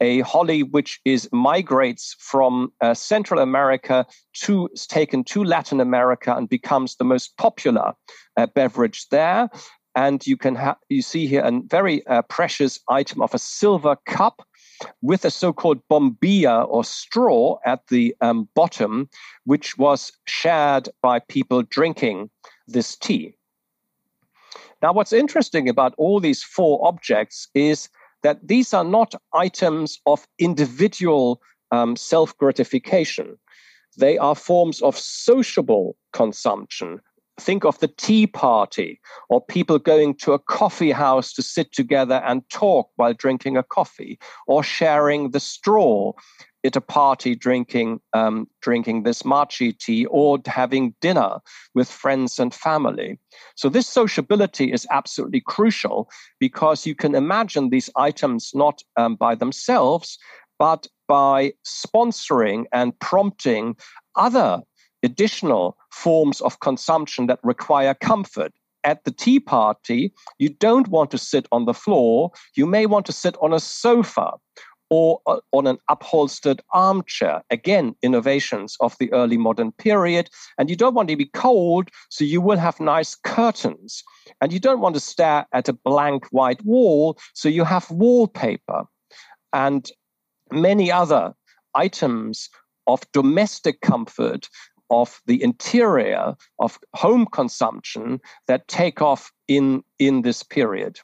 a 0.00 0.20
holly 0.20 0.62
which 0.62 0.98
is 1.04 1.28
migrates 1.30 2.16
from 2.20 2.72
uh, 2.80 2.94
Central 2.94 3.40
America 3.40 4.06
to 4.36 4.70
taken 4.88 5.24
to 5.24 5.44
Latin 5.44 5.78
America 5.78 6.34
and 6.34 6.48
becomes 6.48 6.96
the 6.96 7.04
most 7.04 7.36
popular 7.36 7.92
uh, 8.38 8.46
beverage 8.46 9.08
there. 9.10 9.50
And 9.94 10.26
you 10.26 10.38
can 10.38 10.54
ha- 10.54 10.78
you 10.88 11.02
see 11.02 11.26
here 11.26 11.42
a 11.42 11.60
very 11.66 12.06
uh, 12.06 12.22
precious 12.22 12.80
item 12.88 13.20
of 13.20 13.34
a 13.34 13.38
silver 13.38 13.96
cup 14.06 14.40
with 15.02 15.24
a 15.24 15.30
so-called 15.30 15.80
bombilla 15.90 16.66
or 16.68 16.84
straw 16.84 17.58
at 17.64 17.86
the 17.88 18.14
um, 18.20 18.48
bottom, 18.54 19.08
which 19.44 19.78
was 19.78 20.12
shared 20.26 20.88
by 21.02 21.18
people 21.18 21.62
drinking 21.62 22.30
this 22.66 22.96
tea. 22.96 23.36
Now, 24.82 24.92
what's 24.92 25.12
interesting 25.12 25.68
about 25.68 25.94
all 25.96 26.20
these 26.20 26.42
four 26.42 26.86
objects 26.86 27.48
is 27.54 27.88
that 28.22 28.46
these 28.46 28.74
are 28.74 28.84
not 28.84 29.14
items 29.32 30.00
of 30.06 30.26
individual 30.38 31.40
um, 31.70 31.96
self 31.96 32.36
gratification. 32.36 33.38
They 33.96 34.18
are 34.18 34.34
forms 34.34 34.82
of 34.82 34.96
sociable 34.96 35.96
consumption. 36.12 37.00
Think 37.38 37.64
of 37.64 37.78
the 37.80 37.88
tea 37.88 38.26
party 38.26 39.00
or 39.28 39.44
people 39.44 39.78
going 39.78 40.14
to 40.16 40.32
a 40.32 40.38
coffee 40.38 40.92
house 40.92 41.32
to 41.34 41.42
sit 41.42 41.72
together 41.72 42.22
and 42.26 42.48
talk 42.48 42.90
while 42.96 43.12
drinking 43.12 43.56
a 43.56 43.62
coffee 43.62 44.18
or 44.46 44.62
sharing 44.62 45.30
the 45.30 45.40
straw 45.40 46.12
at 46.66 46.76
a 46.76 46.80
party 46.80 47.34
drinking 47.34 48.00
um, 48.12 48.48
drinking 48.60 49.04
this 49.04 49.24
machi 49.24 49.72
tea 49.72 50.04
or 50.06 50.38
having 50.46 50.94
dinner 51.00 51.38
with 51.74 51.88
friends 51.88 52.38
and 52.38 52.52
family. 52.52 53.18
So 53.54 53.68
this 53.68 53.86
sociability 53.86 54.72
is 54.72 54.86
absolutely 54.90 55.40
crucial 55.40 56.10
because 56.40 56.86
you 56.86 56.94
can 56.94 57.14
imagine 57.14 57.70
these 57.70 57.88
items 57.96 58.50
not 58.54 58.82
um, 58.96 59.14
by 59.14 59.34
themselves, 59.34 60.18
but 60.58 60.86
by 61.06 61.52
sponsoring 61.64 62.64
and 62.72 62.98
prompting 62.98 63.76
other 64.16 64.62
additional 65.02 65.76
forms 65.90 66.40
of 66.40 66.60
consumption 66.60 67.26
that 67.26 67.40
require 67.42 67.94
comfort 67.94 68.52
at 68.84 69.04
the 69.04 69.10
tea 69.10 69.40
party, 69.40 70.12
you 70.38 70.48
don't 70.48 70.88
want 70.88 71.10
to 71.10 71.18
sit 71.18 71.46
on 71.50 71.64
the 71.64 71.74
floor. 71.74 72.30
You 72.54 72.66
may 72.66 72.86
want 72.86 73.04
to 73.06 73.12
sit 73.12 73.36
on 73.40 73.52
a 73.52 73.60
sofa 73.60 74.32
or 74.88 75.20
uh, 75.26 75.40
on 75.52 75.66
an 75.66 75.78
upholstered 75.88 76.60
armchair. 76.72 77.42
Again, 77.50 77.94
innovations 78.02 78.76
of 78.80 78.96
the 78.98 79.12
early 79.12 79.36
modern 79.36 79.72
period. 79.72 80.30
And 80.58 80.70
you 80.70 80.76
don't 80.76 80.94
want 80.94 81.08
to 81.08 81.16
be 81.16 81.26
cold, 81.26 81.90
so 82.08 82.24
you 82.24 82.40
will 82.40 82.58
have 82.58 82.78
nice 82.78 83.16
curtains. 83.16 84.04
And 84.40 84.52
you 84.52 84.60
don't 84.60 84.80
want 84.80 84.94
to 84.94 85.00
stare 85.00 85.46
at 85.52 85.68
a 85.68 85.72
blank 85.72 86.26
white 86.30 86.64
wall, 86.64 87.18
so 87.34 87.48
you 87.48 87.64
have 87.64 87.90
wallpaper. 87.90 88.84
And 89.52 89.90
many 90.52 90.92
other 90.92 91.34
items 91.74 92.48
of 92.86 93.02
domestic 93.12 93.80
comfort 93.80 94.48
of 94.90 95.20
the 95.26 95.42
interior 95.42 96.34
of 96.58 96.78
home 96.94 97.26
consumption 97.26 98.20
that 98.46 98.68
take 98.68 99.02
off 99.02 99.32
in 99.48 99.82
in 99.98 100.22
this 100.22 100.42
period. 100.42 101.00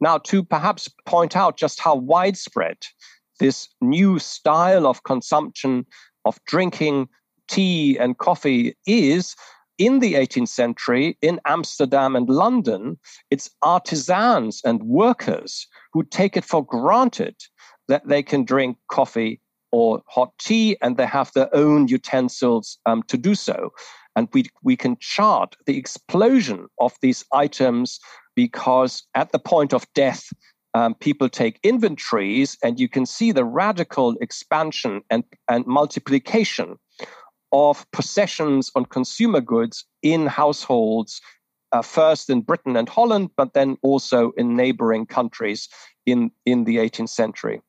Now, 0.00 0.18
to 0.18 0.44
perhaps 0.44 0.88
point 1.06 1.36
out 1.36 1.56
just 1.56 1.80
how 1.80 1.96
widespread 1.96 2.78
this 3.40 3.68
new 3.80 4.18
style 4.18 4.86
of 4.86 5.02
consumption 5.02 5.86
of 6.24 6.38
drinking 6.44 7.08
tea 7.48 7.96
and 7.98 8.18
coffee 8.18 8.76
is, 8.86 9.34
in 9.78 10.00
the 10.00 10.14
18th 10.14 10.48
century 10.48 11.16
in 11.22 11.40
Amsterdam 11.46 12.16
and 12.16 12.28
London, 12.28 12.98
it's 13.30 13.48
artisans 13.62 14.60
and 14.64 14.82
workers 14.82 15.66
who 15.92 16.02
take 16.02 16.36
it 16.36 16.44
for 16.44 16.64
granted 16.64 17.36
that 17.86 18.06
they 18.06 18.22
can 18.22 18.44
drink 18.44 18.76
coffee 18.90 19.40
or 19.72 20.02
hot 20.06 20.32
tea 20.38 20.76
and 20.80 20.96
they 20.96 21.06
have 21.06 21.32
their 21.32 21.54
own 21.54 21.88
utensils 21.88 22.78
um, 22.86 23.02
to 23.04 23.16
do 23.16 23.34
so. 23.34 23.72
And 24.16 24.28
we, 24.32 24.44
we 24.62 24.76
can 24.76 24.96
chart 24.98 25.56
the 25.66 25.76
explosion 25.76 26.66
of 26.80 26.94
these 27.02 27.24
items 27.32 28.00
because 28.34 29.04
at 29.14 29.32
the 29.32 29.38
point 29.38 29.72
of 29.72 29.86
death, 29.94 30.24
um, 30.74 30.94
people 30.94 31.28
take 31.28 31.58
inventories, 31.62 32.56
and 32.62 32.78
you 32.78 32.88
can 32.88 33.06
see 33.06 33.32
the 33.32 33.44
radical 33.44 34.16
expansion 34.20 35.02
and, 35.10 35.24
and 35.48 35.66
multiplication 35.66 36.76
of 37.52 37.90
possessions 37.90 38.70
on 38.74 38.84
consumer 38.84 39.40
goods 39.40 39.84
in 40.02 40.26
households, 40.26 41.20
uh, 41.72 41.82
first 41.82 42.30
in 42.30 42.42
Britain 42.42 42.76
and 42.76 42.88
Holland, 42.88 43.30
but 43.36 43.54
then 43.54 43.78
also 43.82 44.32
in 44.32 44.56
neighboring 44.56 45.06
countries 45.06 45.68
in, 46.06 46.30
in 46.44 46.64
the 46.64 46.76
18th 46.76 47.08
century. 47.08 47.60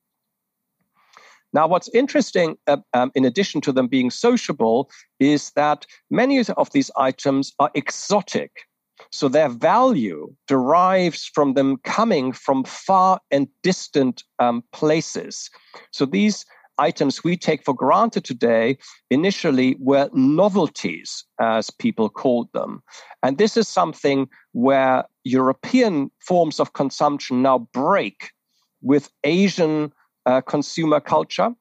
Now, 1.54 1.68
what's 1.68 1.90
interesting, 1.90 2.58
uh, 2.68 2.78
um, 2.94 3.12
in 3.16 3.26
addition 3.26 3.62
to 3.62 3.72
them 3.72 3.88
being 3.88 4.12
sociable, 4.12 4.90
is 5.20 5.52
that 5.52 5.86
many 6.10 6.40
of 6.40 6.72
these 6.72 6.92
items 6.96 7.54
are 7.60 7.72
exotic. 7.74 8.52
So 9.12 9.30
their 9.30 9.50
value 9.50 10.34
derives 10.48 11.26
from 11.34 11.54
them 11.54 11.78
coming 11.84 12.34
from 12.34 12.64
far 12.66 13.20
and 13.32 13.48
distant 13.64 14.24
um, 14.40 14.64
places. 14.74 15.50
So 15.92 16.06
these 16.06 16.46
items 16.78 17.24
we 17.24 17.36
take 17.36 17.64
for 17.64 17.74
granted 17.74 18.24
today 18.24 18.78
initially 19.10 19.76
were 19.80 20.10
novelties, 20.14 21.26
as 21.40 21.70
people 21.70 22.10
called 22.10 22.50
them. 22.54 22.82
And 23.22 23.38
this 23.38 23.58
is 23.58 23.68
something 23.68 24.28
where 24.54 25.04
European 25.24 26.10
forms 26.20 26.60
of 26.60 26.74
consumption 26.74 27.42
now 27.42 27.68
break 27.74 28.32
with 28.82 29.12
Asian 29.24 29.92
uh, 30.26 30.42
consumer 30.42 31.00
culture 31.00 31.54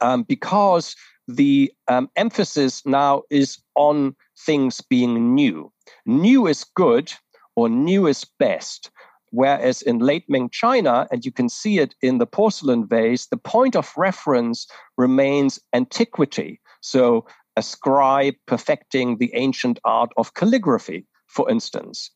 um, 0.00 0.22
because 0.22 0.96
the 1.26 1.72
um, 1.88 2.08
emphasis 2.16 2.84
now 2.84 3.22
is 3.30 3.58
on 3.74 4.14
things 4.38 4.80
being 4.80 5.34
new. 5.34 5.72
New 6.06 6.46
is 6.46 6.64
good 6.74 7.12
or 7.56 7.68
new 7.68 8.06
is 8.06 8.24
best. 8.38 8.90
Whereas 9.30 9.82
in 9.82 9.98
late 9.98 10.24
Ming 10.28 10.48
China, 10.50 11.08
and 11.10 11.24
you 11.24 11.32
can 11.32 11.48
see 11.48 11.80
it 11.80 11.94
in 12.00 12.18
the 12.18 12.26
porcelain 12.26 12.86
vase, 12.86 13.26
the 13.26 13.36
point 13.36 13.74
of 13.74 13.92
reference 13.96 14.68
remains 14.96 15.58
antiquity. 15.72 16.60
So 16.80 17.26
a 17.56 17.62
scribe 17.62 18.34
perfecting 18.46 19.18
the 19.18 19.32
ancient 19.34 19.80
art 19.84 20.10
of 20.16 20.34
calligraphy, 20.34 21.06
for 21.26 21.50
instance. 21.50 22.10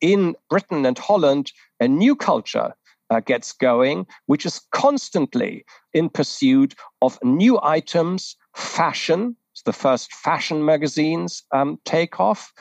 In 0.00 0.34
Britain 0.48 0.86
and 0.86 0.96
Holland, 0.96 1.52
a 1.78 1.86
new 1.86 2.16
culture 2.16 2.74
uh, 3.10 3.20
gets 3.20 3.52
going, 3.52 4.06
which 4.26 4.46
is 4.46 4.60
constantly 4.72 5.64
in 5.92 6.08
pursuit 6.08 6.74
of 7.02 7.18
new 7.22 7.58
items, 7.62 8.36
fashion, 8.54 9.36
the 9.66 9.72
first 9.72 10.12
fashion 10.14 10.64
magazines 10.64 11.42
um, 11.52 11.78
take 11.84 12.18
off, 12.18 12.52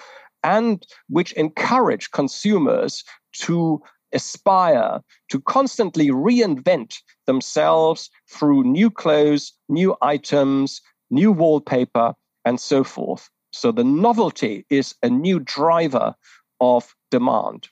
and 0.44 0.86
which 1.08 1.32
encourage 1.34 2.12
consumers 2.12 3.03
to 3.34 3.82
aspire 4.12 5.00
to 5.29 5.39
constantly 5.41 6.10
reinvent 6.10 6.98
themselves 7.25 8.10
through 8.27 8.63
new 8.63 8.89
clothes, 8.89 9.53
new 9.70 9.96
items, 10.01 10.82
new 11.10 11.32
wallpaper, 11.32 12.13
and 12.44 12.60
so 12.60 12.84
forth. 12.84 13.29
So 13.51 13.72
the 13.72 13.84
novelty 13.84 14.65
is 14.70 14.96
a 15.03 15.10
new 15.10 15.39
driver 15.39 16.15
of 16.60 16.96
demand. 17.12 17.70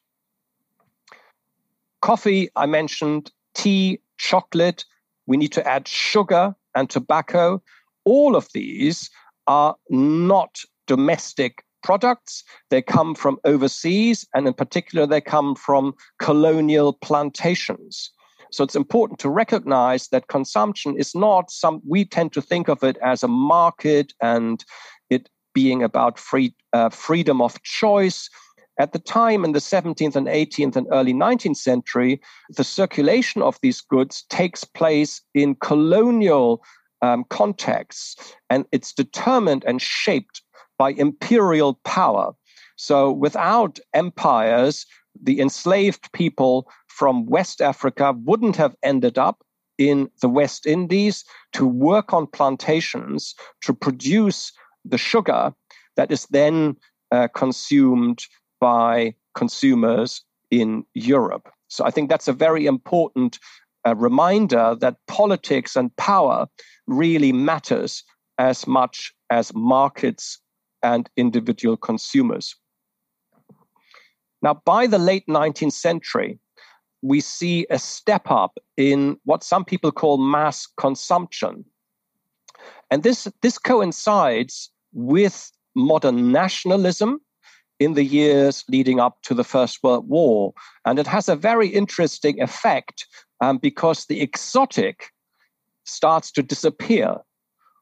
Coffee, 2.08 2.48
I 2.56 2.68
mentioned, 2.68 3.32
tea, 3.54 4.00
chocolate, 4.18 4.86
we 5.26 5.36
need 5.36 5.52
to 5.52 5.68
add 5.68 5.90
sugar 5.90 6.56
and 6.74 6.90
tobacco. 6.90 7.62
All 8.06 8.38
of 8.38 8.48
these 8.54 9.10
are 9.48 9.76
not 9.90 10.62
domestic 10.86 11.66
products. 11.84 12.46
They 12.70 12.82
come 12.82 13.14
from 13.14 13.40
overseas, 13.44 14.26
and 14.34 14.48
in 14.48 14.54
particular, 14.54 15.06
they 15.06 15.20
come 15.20 15.54
from 15.54 15.96
colonial 16.18 16.94
plantations. 16.94 18.10
So 18.54 18.64
it's 18.64 18.74
important 18.74 19.20
to 19.20 19.30
recognize 19.30 20.08
that 20.08 20.30
consumption 20.30 20.96
is 20.98 21.14
not 21.14 21.52
some, 21.52 21.82
we 21.86 22.06
tend 22.06 22.32
to 22.32 22.42
think 22.42 22.70
of 22.70 22.86
it 22.86 22.96
as 23.04 23.22
a 23.22 23.28
market 23.28 24.14
and 24.22 24.64
it 25.10 25.28
being 25.54 25.84
about 25.84 26.18
free, 26.18 26.56
uh, 26.72 26.88
freedom 26.88 27.42
of 27.42 27.62
choice. 27.64 28.30
At 28.79 28.91
the 28.91 29.00
time 29.00 29.43
in 29.43 29.53
the 29.53 29.60
17th 29.60 30.15
and 30.15 30.27
18th 30.27 30.75
and 30.75 30.88
early 30.91 31.13
19th 31.13 31.57
century, 31.57 32.22
the 32.55 32.63
circulation 32.63 33.41
of 33.41 33.57
these 33.62 33.81
goods 33.81 34.24
takes 34.29 34.63
place 34.63 35.22
in 35.34 35.55
colonial 35.55 36.63
um, 37.01 37.25
contexts 37.29 38.15
and 38.50 38.65
it's 38.72 38.93
determined 38.93 39.63
and 39.65 39.81
shaped 39.81 40.41
by 40.77 40.91
imperial 40.91 41.79
power. 41.86 42.34
So 42.75 43.12
without 43.12 43.79
empires, 43.93 44.86
the 45.19 45.41
enslaved 45.41 46.12
people 46.13 46.69
from 46.88 47.25
West 47.25 47.62
Africa 47.62 48.13
wouldn't 48.25 48.55
have 48.57 48.75
ended 48.84 49.17
up 49.17 49.43
in 49.79 50.10
the 50.22 50.29
West 50.29 50.65
Indies 50.65 51.24
to 51.53 51.65
work 51.65 52.13
on 52.13 52.27
plantations 52.27 53.34
to 53.62 53.74
produce 53.74 54.51
the 54.86 54.98
sugar 54.98 55.53
that 55.96 56.12
is 56.12 56.25
then 56.27 56.75
uh, 57.12 57.27
consumed 57.34 58.24
by 58.60 59.14
consumers 59.36 60.24
in 60.52 60.86
Europe. 60.94 61.50
So 61.68 61.86
I 61.86 61.92
think 61.92 62.10
that's 62.10 62.28
a 62.28 62.34
very 62.34 62.66
important 62.66 63.40
uh, 63.86 63.96
reminder 63.96 64.76
that 64.80 64.98
politics 65.08 65.76
and 65.76 65.96
power 65.98 66.48
really 66.88 67.32
matters 67.32 68.04
as 68.38 68.68
much 68.68 69.14
as 69.30 69.54
markets 69.54 70.40
and 70.84 71.10
individual 71.18 71.78
consumers. 71.78 72.56
Now, 74.42 74.62
by 74.66 74.88
the 74.88 75.00
late 75.00 75.26
19th 75.28 75.74
century, 75.74 76.40
we 77.02 77.20
see 77.20 77.66
a 77.70 77.80
step 77.80 78.30
up 78.30 78.58
in 78.76 79.18
what 79.24 79.44
some 79.44 79.66
people 79.66 79.92
call 79.92 80.18
mass 80.18 80.68
consumption. 80.78 81.66
And 82.92 83.04
this, 83.04 83.28
this 83.42 83.58
coincides 83.58 84.72
with 84.94 85.52
modern 85.76 86.32
nationalism 86.32 87.22
in 87.79 87.93
the 87.93 88.03
years 88.03 88.63
leading 88.69 89.00
up 89.00 89.22
to 89.24 89.34
the 89.34 89.43
First 89.43 89.84
World 89.84 90.07
War. 90.07 90.53
And 90.86 91.00
it 91.00 91.07
has 91.07 91.29
a 91.29 91.36
very 91.36 91.67
interesting 91.67 92.41
effect 92.41 93.05
um, 93.41 93.57
because 93.57 94.05
the 94.05 94.22
exotic 94.22 95.12
starts 95.86 96.31
to 96.31 96.43
disappear 96.43 97.17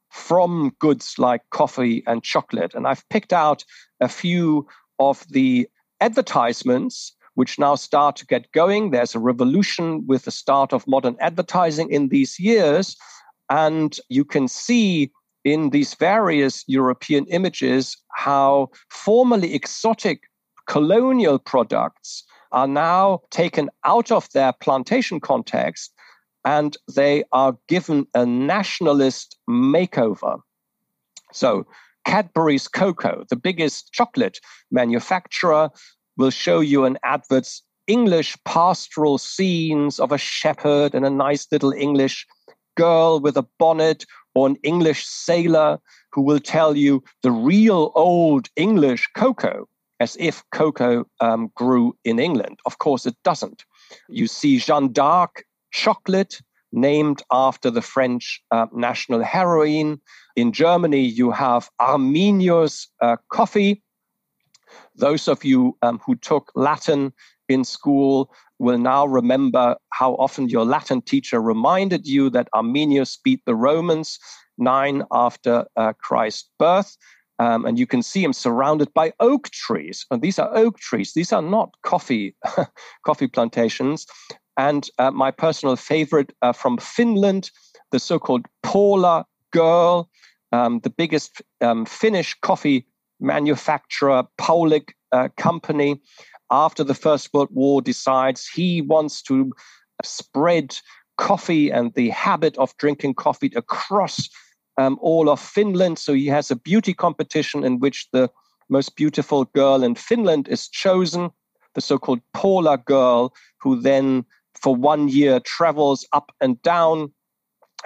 from 0.09 0.73
goods 0.79 1.15
like 1.17 1.41
coffee 1.49 2.03
and 2.07 2.23
chocolate. 2.23 2.73
And 2.73 2.87
I've 2.87 3.07
picked 3.09 3.33
out 3.33 3.63
a 3.99 4.07
few 4.07 4.67
of 4.99 5.25
the 5.29 5.67
advertisements 6.01 7.13
which 7.35 7.59
now 7.59 7.75
start 7.75 8.15
to 8.15 8.25
get 8.25 8.51
going. 8.53 8.91
There's 8.91 9.13
a 9.13 9.19
revolution 9.19 10.07
with 10.07 10.23
the 10.23 10.31
start 10.31 10.71
of 10.73 10.87
modern 10.87 11.17
advertising 11.19 11.91
in 11.91 12.07
these 12.07 12.39
years. 12.39 12.95
And 13.49 13.97
you 14.09 14.23
can 14.23 14.47
see 14.47 15.11
in 15.45 15.69
these 15.69 15.93
various 15.93 16.63
European 16.67 17.25
images 17.27 17.95
how 18.15 18.69
formerly 18.89 19.53
exotic 19.53 20.23
colonial 20.67 21.37
products 21.37 22.25
are 22.51 22.67
now 22.67 23.21
taken 23.29 23.69
out 23.85 24.11
of 24.11 24.27
their 24.33 24.51
plantation 24.53 25.19
context 25.19 25.93
and 26.43 26.75
they 26.93 27.23
are 27.31 27.57
given 27.67 28.07
a 28.15 28.25
nationalist 28.25 29.37
makeover. 29.49 30.39
So, 31.31 31.65
Cadbury's 32.05 32.67
Cocoa, 32.67 33.25
the 33.29 33.35
biggest 33.35 33.91
chocolate 33.91 34.39
manufacturer, 34.71 35.69
will 36.17 36.29
show 36.29 36.59
you 36.59 36.85
an 36.85 36.97
advert's 37.03 37.63
English 37.87 38.37
pastoral 38.45 39.17
scenes 39.17 39.99
of 39.99 40.11
a 40.11 40.17
shepherd 40.17 40.95
and 40.95 41.05
a 41.05 41.09
nice 41.09 41.47
little 41.51 41.71
English 41.71 42.25
girl 42.77 43.19
with 43.19 43.37
a 43.37 43.47
bonnet 43.59 44.05
or 44.35 44.47
an 44.47 44.57
English 44.63 45.05
sailor 45.05 45.79
who 46.11 46.21
will 46.21 46.39
tell 46.39 46.77
you 46.77 47.03
the 47.23 47.31
real 47.31 47.91
old 47.95 48.49
English 48.55 49.07
cocoa 49.15 49.67
as 49.99 50.17
if 50.19 50.43
cocoa 50.51 51.05
um, 51.21 51.51
grew 51.55 51.95
in 52.03 52.19
England. 52.19 52.59
Of 52.65 52.77
course, 52.79 53.05
it 53.05 53.15
doesn't. 53.23 53.63
You 54.09 54.27
see 54.27 54.59
Jeanne 54.59 54.91
d'Arc 54.91 55.45
chocolate 55.71 56.41
named 56.71 57.23
after 57.31 57.71
the 57.71 57.81
French 57.81 58.41
uh, 58.51 58.67
national 58.73 59.23
heroine. 59.23 60.01
In 60.35 60.51
Germany, 60.51 61.01
you 61.01 61.31
have 61.31 61.69
Arminius 61.79 62.87
uh, 63.01 63.15
coffee. 63.29 63.81
Those 64.95 65.27
of 65.29 65.45
you 65.45 65.77
um, 65.81 66.01
who 66.05 66.15
took 66.15 66.51
Latin 66.55 67.13
in 67.49 67.63
school 67.63 68.33
will 68.59 68.77
now 68.77 69.05
remember 69.05 69.75
how 69.91 70.13
often 70.15 70.49
your 70.49 70.65
Latin 70.65 71.01
teacher 71.01 71.41
reminded 71.41 72.07
you 72.07 72.29
that 72.29 72.49
Arminius 72.53 73.17
beat 73.23 73.41
the 73.45 73.55
Romans 73.55 74.19
nine 74.57 75.03
after 75.11 75.65
uh, 75.75 75.93
Christ's 75.93 76.49
birth. 76.57 76.97
Um, 77.37 77.65
and 77.65 77.77
you 77.77 77.85
can 77.85 78.01
see 78.01 78.23
him 78.23 78.31
surrounded 78.31 78.93
by 78.93 79.11
oak 79.19 79.49
trees. 79.49 80.05
And 80.09 80.21
these 80.21 80.39
are 80.39 80.55
oak 80.55 80.79
trees. 80.79 81.13
These 81.13 81.33
are 81.33 81.41
not 81.41 81.75
coffee 81.83 82.35
coffee 83.05 83.27
plantations. 83.27 84.05
And 84.57 84.89
uh, 84.99 85.11
my 85.11 85.31
personal 85.31 85.75
favorite 85.75 86.31
uh, 86.41 86.53
from 86.53 86.77
Finland, 86.77 87.51
the 87.91 87.99
so-called 87.99 88.45
Paulig 88.63 89.25
Girl, 89.51 90.09
um, 90.53 90.79
the 90.79 90.89
biggest 90.89 91.41
um, 91.59 91.85
Finnish 91.85 92.35
coffee 92.41 92.85
manufacturer, 93.19 94.23
Paulig 94.37 94.91
uh, 95.11 95.29
company, 95.37 96.01
after 96.51 96.83
the 96.83 96.93
First 96.93 97.33
World 97.33 97.49
War 97.51 97.81
decides 97.81 98.47
he 98.47 98.81
wants 98.81 99.21
to 99.23 99.51
spread 100.03 100.77
coffee 101.17 101.71
and 101.71 101.93
the 101.93 102.09
habit 102.09 102.57
of 102.57 102.75
drinking 102.77 103.15
coffee 103.15 103.51
across 103.55 104.29
um, 104.77 104.97
all 105.01 105.29
of 105.29 105.39
Finland. 105.39 105.99
So 105.99 106.13
he 106.13 106.27
has 106.27 106.51
a 106.51 106.55
beauty 106.55 106.93
competition 106.93 107.63
in 107.63 107.79
which 107.79 108.07
the 108.11 108.29
most 108.69 108.95
beautiful 108.95 109.45
girl 109.45 109.83
in 109.83 109.95
Finland 109.95 110.47
is 110.47 110.67
chosen, 110.67 111.29
the 111.73 111.81
so 111.81 111.97
called 111.97 112.21
Paulig 112.35 112.85
girl, 112.85 113.33
who 113.59 113.79
then 113.79 114.25
for 114.61 114.75
one 114.75 115.07
year 115.07 115.39
travels 115.39 116.05
up 116.13 116.31
and 116.41 116.61
down 116.61 117.13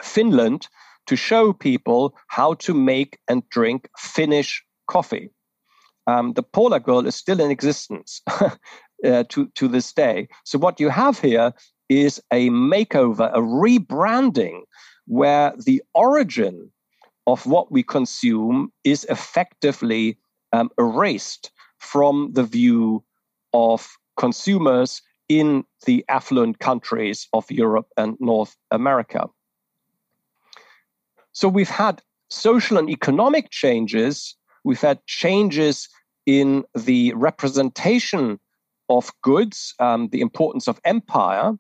Finland 0.02 0.68
to 1.08 1.16
show 1.16 1.54
people 1.54 2.16
how 2.28 2.54
to 2.54 2.74
make 2.74 3.18
and 3.28 3.48
drink 3.50 3.90
Finnish 3.98 4.64
coffee. 4.88 5.30
Um, 6.10 6.34
the 6.34 6.44
Paulig 6.44 6.84
Girl 6.84 7.06
is 7.06 7.16
still 7.16 7.40
in 7.40 7.52
existence 7.52 8.22
uh, 8.28 9.24
to, 9.30 9.48
to 9.54 9.68
this 9.68 9.94
day. 9.94 10.28
So, 10.44 10.58
what 10.58 10.80
you 10.80 10.90
have 10.90 11.20
here 11.20 11.54
is 11.88 12.22
a 12.32 12.50
makeover, 12.50 13.30
a 13.32 13.42
rebranding, 13.42 14.62
where 15.06 15.54
the 15.66 15.84
origin 15.94 16.72
of 17.28 17.46
what 17.46 17.72
we 17.72 17.84
consume 17.84 18.72
is 18.84 19.06
effectively 19.06 20.18
um, 20.52 20.72
erased 20.80 21.52
from 21.78 22.32
the 22.34 22.44
view 22.44 23.04
of 23.54 23.88
consumers 24.18 25.02
in 25.28 25.64
the 25.86 26.04
affluent 26.10 26.58
countries 26.58 27.28
of 27.34 27.50
Europe 27.52 27.88
and 27.98 28.18
North 28.20 28.58
America. 28.72 29.28
So 31.34 31.48
we've 31.48 31.70
had 31.70 32.02
social 32.32 32.78
and 32.80 32.90
economic 32.90 33.52
changes, 33.52 34.36
we've 34.64 34.82
had 34.82 35.06
changes 35.06 35.88
in 36.38 36.64
the 36.76 37.12
representation 37.16 38.40
of 38.88 39.12
goods, 39.24 39.74
um, 39.80 40.10
the 40.10 40.22
importance 40.22 40.68
of 40.68 40.80
empire. 40.86 41.54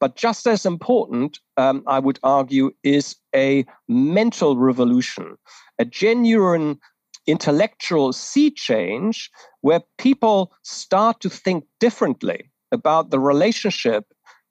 But 0.00 0.16
just 0.16 0.46
as 0.46 0.66
important, 0.66 1.38
um, 1.56 1.82
I 1.86 2.00
would 2.00 2.18
argue, 2.22 2.72
is 2.82 3.16
a 3.34 3.64
mental 3.88 4.56
revolution, 4.56 5.36
a 5.78 5.84
genuine 5.84 6.78
intellectual 7.26 8.12
sea 8.12 8.50
change 8.50 9.30
where 9.60 9.82
people 9.98 10.52
start 10.62 11.20
to 11.20 11.30
think 11.30 11.64
differently 11.80 12.50
about 12.72 13.10
the 13.10 13.20
relationship 13.20 14.04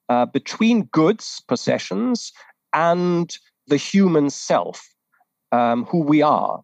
uh, 0.09 0.25
between 0.25 0.83
goods, 0.85 1.41
possessions, 1.47 2.31
and 2.73 3.38
the 3.67 3.77
human 3.77 4.29
self, 4.29 4.88
um, 5.51 5.85
who 5.85 5.99
we 5.99 6.21
are. 6.21 6.61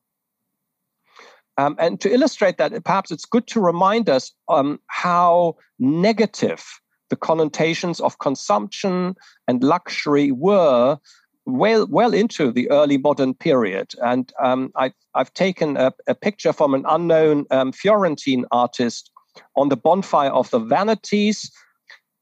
Um, 1.62 1.76
and 1.78 2.02
to 2.02 2.12
illustrate 2.12 2.58
that, 2.58 2.84
perhaps 2.84 3.12
it's 3.12 3.26
good 3.26 3.45
to 3.47 3.62
remind 3.62 4.10
us 4.10 4.32
um, 4.50 4.80
how 4.88 5.58
negative 5.78 6.63
the 7.12 7.15
connotations 7.15 8.00
of 8.00 8.17
consumption 8.17 9.15
and 9.47 9.63
luxury 9.63 10.32
were 10.32 10.97
well 11.45 11.86
well 11.88 12.13
into 12.13 12.52
the 12.52 12.69
early 12.71 12.97
modern 12.97 13.36
period. 13.36 13.93
And 14.04 14.34
um, 14.41 14.71
I, 14.76 14.91
have 15.15 15.34
taken 15.36 15.78
a, 15.78 15.93
a, 16.08 16.15
picture 16.15 16.54
from 16.54 16.74
an 16.74 16.84
unknown 16.88 17.45
um, 17.52 17.74
Florentine 17.74 18.45
artist 18.52 19.12
on 19.56 19.69
the 19.69 19.78
bonfire 19.78 20.32
of 20.32 20.50
the 20.50 20.60
vanities. 20.60 21.52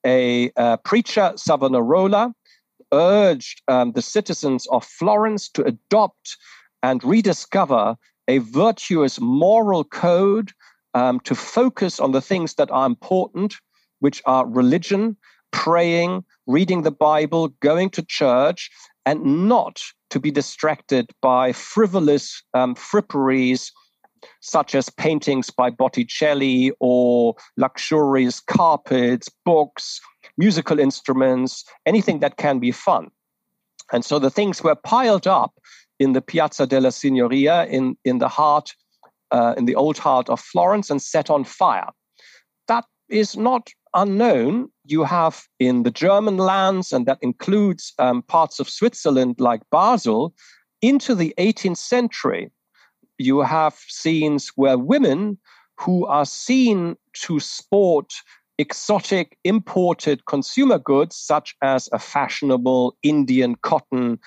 A, 0.06 0.52
a 0.58 0.78
preacher, 0.84 1.32
Savonarola, 1.36 2.34
urged 2.92 3.62
um, 3.70 3.94
the 3.94 4.02
citizens 4.02 4.68
of 4.68 4.84
Florence 4.84 5.48
to 5.50 5.64
adopt 5.64 6.36
and 6.82 7.04
rediscover 7.04 7.96
a 8.30 8.38
virtuous 8.38 9.20
moral 9.20 9.84
code 9.84 10.52
um, 10.94 11.20
to 11.22 11.34
focus 11.34 12.00
on 12.00 12.12
the 12.12 12.22
things 12.22 12.54
that 12.54 12.70
are 12.70 12.86
important, 12.86 13.56
which 14.00 14.22
are 14.26 14.48
religion, 14.48 15.18
praying, 15.52 16.24
reading 16.46 16.84
the 16.84 16.92
Bible, 16.92 17.50
going 17.60 17.90
to 17.90 18.04
church, 18.04 18.70
and 19.06 19.50
not 19.50 19.82
to 20.12 20.20
be 20.20 20.30
distracted 20.30 21.10
by 21.24 21.52
frivolous 21.52 22.44
um, 22.54 22.76
fripperies 22.76 23.72
such 24.42 24.76
as 24.76 24.90
paintings 24.90 25.50
by 25.50 25.72
Botticelli 25.72 26.72
or 26.80 27.36
luxurious 27.58 28.40
carpets, 28.42 29.30
books, 29.44 30.00
musical 30.38 30.80
instruments, 30.80 31.64
anything 31.86 32.20
that 32.20 32.38
can 32.38 32.60
be 32.60 32.72
fun. 32.72 33.08
And 33.92 34.06
so 34.06 34.20
the 34.20 34.30
things 34.30 34.62
were 34.62 34.76
piled 34.76 35.26
up 35.26 35.54
in 36.00 36.14
the 36.14 36.22
Piazza 36.22 36.66
della 36.66 36.90
Signoria 36.90 37.68
in, 37.68 37.98
in 38.06 38.20
the 38.20 38.28
heart, 38.28 38.74
uh, 39.32 39.54
in 39.58 39.66
the 39.66 39.76
old 39.76 39.98
heart 39.98 40.30
of 40.30 40.40
Florence 40.40 40.90
and 40.90 41.02
set 41.02 41.30
on 41.30 41.44
fire. 41.44 41.90
That 42.68 42.86
is 43.10 43.36
not 43.36 43.70
unknown. 43.94 44.70
You 44.86 45.04
have 45.04 45.44
in 45.60 45.84
the 45.84 45.92
German 45.92 46.38
lands, 46.38 46.92
and 46.92 47.06
that 47.06 47.20
includes 47.22 47.94
um, 48.00 48.22
parts 48.24 48.60
of 48.60 48.70
Switzerland 48.70 49.36
like 49.40 49.62
Basel, 49.72 50.34
into 50.82 51.14
the 51.16 51.34
18th 51.38 51.78
century. 51.78 52.52
You 53.18 53.42
have 53.42 53.76
scenes 53.88 54.50
where 54.56 54.78
women 54.78 55.38
who 55.78 56.06
are 56.06 56.26
seen 56.26 56.96
to 57.26 57.40
sport 57.40 58.14
exotic 58.58 59.38
imported 59.44 60.26
consumer 60.26 60.78
goods, 60.78 61.16
such 61.16 61.56
as 61.62 61.90
a 61.92 62.00
fashionable 62.00 62.96
Indian 63.04 63.56
cotton 63.56 64.20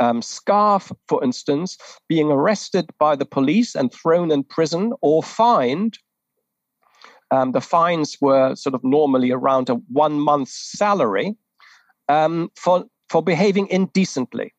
um, 0.00 0.22
scarf, 0.22 0.92
for 1.08 1.22
instance, 1.22 1.76
being 2.08 2.30
arrested 2.30 2.90
by 2.98 3.16
the 3.16 3.26
police 3.26 3.74
and 3.74 3.92
thrown 3.92 4.30
in 4.30 4.44
prison 4.44 4.92
or 5.00 5.22
fined 5.22 5.98
um, 7.30 7.52
the 7.52 7.60
fines 7.60 8.16
were 8.20 8.54
sort 8.54 8.74
of 8.74 8.82
normally 8.82 9.30
around 9.30 9.68
a 9.68 9.74
one 9.92 10.18
month's 10.20 10.72
salary 10.78 11.36
um, 12.08 12.50
for, 12.56 12.84
for 13.10 13.22
behaving 13.22 13.68
indecently. 13.68 14.54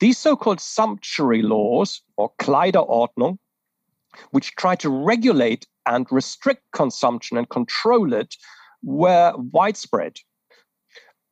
These 0.00 0.16
so 0.16 0.36
called 0.36 0.60
sumptuary 0.60 1.42
laws, 1.42 2.00
or 2.16 2.32
Kleiderordnung, 2.40 3.38
which 4.30 4.56
try 4.56 4.74
to 4.76 4.88
regulate 4.88 5.66
and 5.84 6.06
restrict 6.10 6.62
consumption 6.72 7.36
and 7.36 7.48
control 7.50 8.14
it, 8.14 8.34
were 8.82 9.34
widespread. 9.36 10.16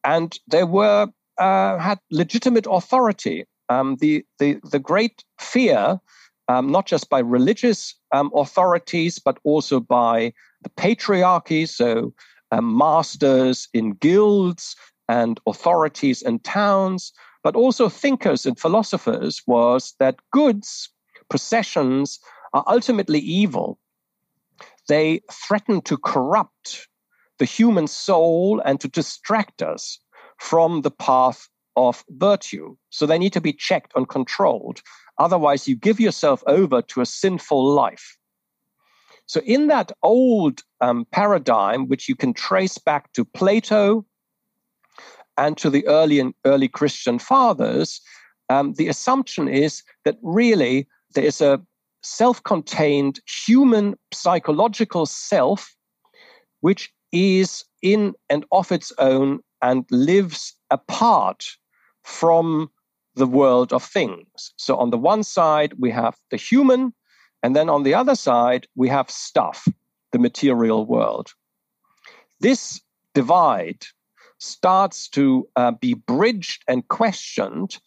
And 0.04 0.38
they 0.46 0.64
were 0.64 1.08
uh, 1.38 1.78
had 1.78 1.98
legitimate 2.10 2.66
authority. 2.68 3.44
Um, 3.68 3.96
the, 4.00 4.24
the, 4.38 4.58
the 4.70 4.78
great 4.78 5.24
fear 5.38 6.00
um, 6.48 6.72
not 6.72 6.86
just 6.86 7.08
by 7.10 7.18
religious 7.20 7.94
um, 8.12 8.30
authorities, 8.34 9.18
but 9.18 9.38
also 9.44 9.80
by 9.80 10.32
the 10.62 10.70
patriarchy, 10.70 11.68
so 11.68 12.12
um, 12.50 12.76
masters 12.76 13.68
in 13.74 13.92
guilds 13.92 14.74
and 15.08 15.38
authorities 15.46 16.22
in 16.22 16.38
towns, 16.40 17.12
but 17.44 17.54
also 17.54 17.88
thinkers 17.88 18.46
and 18.46 18.58
philosophers, 18.58 19.42
was 19.46 19.94
that 19.98 20.16
goods, 20.32 20.88
possessions, 21.30 22.18
are 22.54 22.64
ultimately 22.66 23.20
evil. 23.20 23.78
They 24.88 25.20
threaten 25.30 25.82
to 25.82 25.98
corrupt 25.98 26.88
the 27.38 27.44
human 27.44 27.86
soul 27.86 28.60
and 28.64 28.80
to 28.80 28.88
distract 28.88 29.62
us 29.62 30.00
from 30.38 30.82
the 30.82 30.90
path 30.90 31.48
of 31.76 32.04
virtue. 32.10 32.76
So 32.90 33.06
they 33.06 33.18
need 33.18 33.32
to 33.34 33.40
be 33.40 33.52
checked 33.52 33.92
and 33.94 34.08
controlled. 34.08 34.82
Otherwise, 35.18 35.68
you 35.68 35.76
give 35.76 36.00
yourself 36.00 36.42
over 36.46 36.82
to 36.82 37.00
a 37.00 37.06
sinful 37.06 37.64
life. 37.72 38.16
So, 39.26 39.40
in 39.40 39.66
that 39.66 39.92
old 40.02 40.62
um, 40.80 41.06
paradigm, 41.12 41.86
which 41.88 42.08
you 42.08 42.16
can 42.16 42.32
trace 42.32 42.78
back 42.78 43.12
to 43.12 43.24
Plato 43.24 44.06
and 45.36 45.56
to 45.58 45.68
the 45.68 45.86
early 45.86 46.18
and 46.18 46.34
early 46.46 46.68
Christian 46.68 47.18
fathers, 47.18 48.00
um, 48.48 48.72
the 48.74 48.88
assumption 48.88 49.46
is 49.46 49.82
that 50.04 50.16
really 50.22 50.88
there 51.14 51.24
is 51.24 51.40
a 51.40 51.60
self-contained 52.02 53.20
human 53.46 53.96
psychological 54.14 55.04
self, 55.04 55.76
which 56.60 56.90
is 57.12 57.64
in 57.82 58.14
and 58.30 58.46
of 58.50 58.72
its 58.72 58.92
own 58.98 59.40
and 59.62 59.84
lives 59.90 60.54
apart 60.70 61.44
from 62.02 62.70
the 63.14 63.26
world 63.26 63.72
of 63.72 63.82
things. 63.82 64.52
So 64.56 64.76
on 64.76 64.90
the 64.90 64.98
one 64.98 65.22
side, 65.22 65.74
we 65.78 65.90
have 65.90 66.16
the 66.30 66.36
human, 66.36 66.94
and 67.42 67.54
then 67.54 67.68
on 67.68 67.82
the 67.82 67.94
other 67.94 68.14
side, 68.14 68.66
we 68.76 68.88
have 68.88 69.10
stuff, 69.10 69.66
the 70.12 70.18
material 70.18 70.86
world. 70.86 71.32
This 72.40 72.80
divide 73.14 73.84
starts 74.38 75.08
to 75.08 75.48
uh, 75.56 75.72
be 75.72 75.94
bridged 75.94 76.62
and 76.68 76.86
questioned 76.88 77.78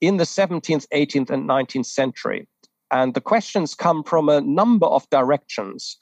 in 0.00 0.18
the 0.18 0.24
17th, 0.24 0.86
18th, 0.92 1.30
and 1.30 1.48
19th 1.48 1.86
century. 1.86 2.46
And 2.90 3.14
the 3.14 3.20
questions 3.20 3.74
come 3.74 4.04
from 4.04 4.28
a 4.28 4.42
number 4.42 4.86
of 4.86 5.08
directions. 5.10 5.96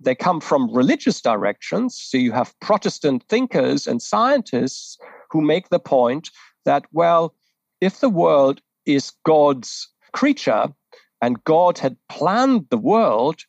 They 0.00 0.14
come 0.14 0.40
from 0.40 0.72
religious 0.72 1.20
directions. 1.20 1.96
So 1.98 2.18
you 2.18 2.32
have 2.32 2.58
Protestant 2.60 3.24
thinkers 3.28 3.86
and 3.86 4.02
scientists 4.02 4.98
who 5.30 5.40
make 5.40 5.68
the 5.68 5.78
point 5.78 6.30
that, 6.64 6.84
well, 6.92 7.34
if 7.80 8.00
the 8.00 8.10
world 8.10 8.60
is 8.84 9.12
God's 9.24 9.88
creature 10.12 10.68
and 11.22 11.42
God 11.44 11.78
had 11.78 11.96
planned 12.08 12.66
the 12.70 12.78
world, 12.78 13.40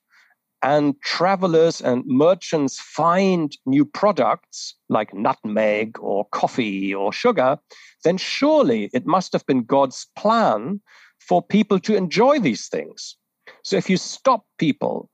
and 0.63 0.99
travelers 1.01 1.81
and 1.81 2.03
merchants 2.05 2.79
find 2.79 3.55
new 3.65 3.85
products 3.85 4.75
like 4.89 5.13
nutmeg 5.13 5.97
or 5.99 6.25
coffee 6.29 6.93
or 6.93 7.13
sugar, 7.13 7.57
then 8.03 8.17
surely 8.17 8.89
it 8.93 9.05
must 9.05 9.33
have 9.33 9.45
been 9.45 9.63
God's 9.63 10.07
plan 10.15 10.81
for 11.19 11.41
people 11.41 11.79
to 11.79 11.95
enjoy 11.95 12.39
these 12.39 12.67
things. 12.67 13.15
So 13.63 13.77
if 13.77 13.89
you 13.89 13.97
stop 13.97 14.45
people 14.57 15.09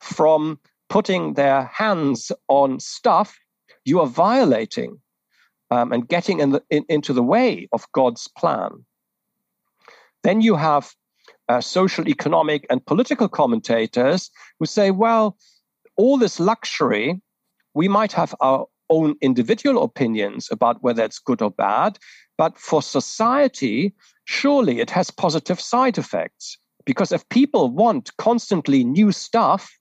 from 0.00 0.58
putting 0.88 1.34
their 1.34 1.64
hands 1.64 2.32
on 2.48 2.80
stuff, 2.80 3.38
you 3.84 4.00
are 4.00 4.06
violating 4.06 5.00
um, 5.70 5.92
and 5.92 6.08
getting 6.08 6.40
in 6.40 6.50
the, 6.50 6.62
in, 6.70 6.84
into 6.88 7.12
the 7.12 7.22
way 7.22 7.68
of 7.72 7.86
God's 7.92 8.28
plan. 8.36 8.84
Then 10.22 10.40
you 10.40 10.56
have 10.56 10.92
uh, 11.48 11.60
social, 11.60 12.08
economic, 12.08 12.66
and 12.70 12.84
political 12.84 13.28
commentators 13.28 14.30
who 14.58 14.66
say, 14.66 14.90
well, 14.90 15.36
all 15.96 16.18
this 16.18 16.40
luxury, 16.40 17.20
we 17.74 17.88
might 17.88 18.12
have 18.12 18.34
our 18.40 18.66
own 18.90 19.16
individual 19.20 19.82
opinions 19.82 20.48
about 20.50 20.82
whether 20.82 21.04
it's 21.04 21.18
good 21.18 21.42
or 21.42 21.50
bad, 21.50 21.98
but 22.38 22.58
for 22.58 22.82
society, 22.82 23.94
surely 24.24 24.80
it 24.80 24.90
has 24.90 25.10
positive 25.10 25.60
side 25.60 25.98
effects. 25.98 26.58
Because 26.84 27.10
if 27.10 27.28
people 27.30 27.70
want 27.70 28.16
constantly 28.18 28.84
new 28.84 29.10
stuff, 29.10 29.75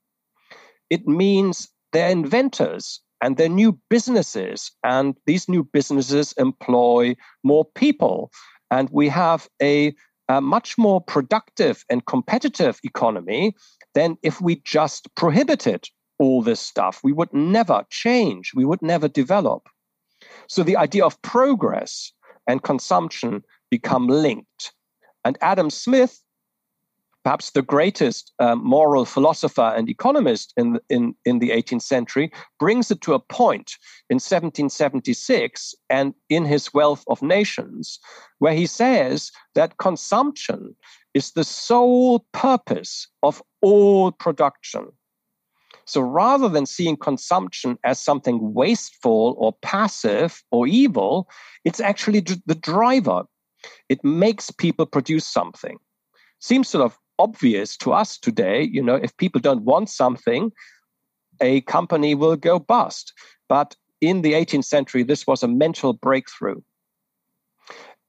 it 0.89 1.07
means 1.07 1.69
they're 1.91 2.09
inventors 2.09 3.01
and 3.21 3.37
they're 3.37 3.49
new 3.49 3.79
businesses, 3.89 4.71
and 4.83 5.15
these 5.25 5.47
new 5.47 5.63
businesses 5.63 6.33
employ 6.33 7.15
more 7.43 7.65
people. 7.75 8.29
And 8.69 8.89
we 8.91 9.07
have 9.09 9.47
a, 9.61 9.95
a 10.27 10.41
much 10.41 10.77
more 10.77 11.01
productive 11.01 11.85
and 11.89 12.05
competitive 12.05 12.79
economy 12.83 13.55
than 13.93 14.17
if 14.21 14.41
we 14.41 14.57
just 14.57 15.07
prohibited 15.15 15.87
all 16.19 16.41
this 16.41 16.59
stuff. 16.59 16.99
We 17.03 17.13
would 17.13 17.33
never 17.33 17.85
change, 17.89 18.51
we 18.53 18.65
would 18.65 18.81
never 18.81 19.07
develop. 19.07 19.67
So 20.47 20.63
the 20.63 20.77
idea 20.77 21.05
of 21.05 21.21
progress 21.21 22.11
and 22.47 22.61
consumption 22.63 23.43
become 23.71 24.07
linked. 24.07 24.73
And 25.23 25.37
Adam 25.41 25.69
Smith 25.69 26.21
perhaps 27.25 27.49
the 27.51 27.63
greatest 27.63 28.31
um, 28.37 28.63
moral 28.63 29.03
philosopher 29.03 29.73
and 29.75 29.89
economist 29.89 30.53
in, 30.57 30.79
in, 30.89 31.15
in 31.25 31.39
the 31.39 31.49
18th 31.49 31.81
century, 31.81 32.31
brings 32.59 32.91
it 32.91 33.01
to 33.01 33.15
a 33.15 33.19
point 33.19 33.71
in 34.11 34.17
1776 34.17 35.73
and 35.89 36.13
in 36.29 36.45
his 36.45 36.71
Wealth 36.71 37.03
of 37.07 37.23
Nations, 37.23 37.99
where 38.37 38.53
he 38.53 38.67
says 38.67 39.31
that 39.55 39.79
consumption 39.79 40.75
is 41.15 41.31
the 41.31 41.43
sole 41.43 42.27
purpose 42.31 43.07
of 43.23 43.41
all 43.63 44.11
production. 44.11 44.85
So 45.85 46.01
rather 46.01 46.47
than 46.47 46.67
seeing 46.67 46.95
consumption 46.95 47.79
as 47.83 47.99
something 47.99 48.53
wasteful 48.53 49.35
or 49.39 49.53
passive 49.63 50.43
or 50.51 50.67
evil, 50.67 51.27
it's 51.63 51.79
actually 51.79 52.19
the 52.19 52.55
driver. 52.55 53.23
It 53.89 54.03
makes 54.03 54.51
people 54.51 54.85
produce 54.85 55.25
something. 55.25 55.79
Seems 56.39 56.69
sort 56.69 56.85
of 56.85 56.99
obvious 57.19 57.77
to 57.77 57.93
us 57.93 58.17
today. 58.17 58.63
You 58.63 58.83
know, 58.83 58.95
if 58.95 59.15
people 59.17 59.41
don't 59.41 59.63
want 59.63 59.89
something, 59.89 60.51
a 61.41 61.61
company 61.61 62.15
will 62.15 62.35
go 62.35 62.59
bust. 62.59 63.13
But 63.49 63.75
in 64.01 64.21
the 64.21 64.33
18th 64.33 64.65
century, 64.65 65.03
this 65.03 65.25
was 65.27 65.43
a 65.43 65.47
mental 65.47 65.93
breakthrough. 65.93 66.61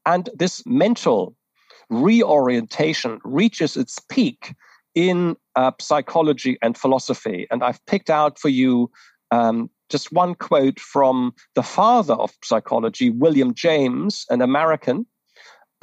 And 0.05 0.31
this 0.35 0.64
mental 0.66 1.35
reorientation 1.90 3.21
reaches 3.25 3.77
its 3.77 3.99
peak 4.11 4.55
in 4.95 5.37
uh, 5.57 5.73
psychology 5.81 6.59
and 6.62 6.77
philosophy. 6.77 7.47
And 7.51 7.62
I've 7.62 7.85
picked 7.87 8.11
out 8.11 8.38
for 8.38 8.49
you 8.49 8.90
um, 9.31 9.71
just 9.88 10.12
one 10.12 10.35
quote 10.35 10.81
from 10.81 11.35
the 11.55 11.62
father 11.62 12.14
of 12.14 12.33
psychology, 12.42 13.11
William 13.11 13.55
James, 13.55 14.25
an 14.31 14.40
American, 14.40 15.07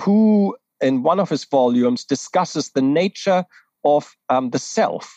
who 0.02 0.56
in 0.84 1.04
one 1.04 1.20
of 1.20 1.30
his 1.30 1.46
volumes 1.46 2.04
discusses 2.04 2.72
the 2.72 2.82
nature 2.82 3.46
of 3.84 4.16
um, 4.30 4.52
the 4.52 4.60
self. 4.60 5.14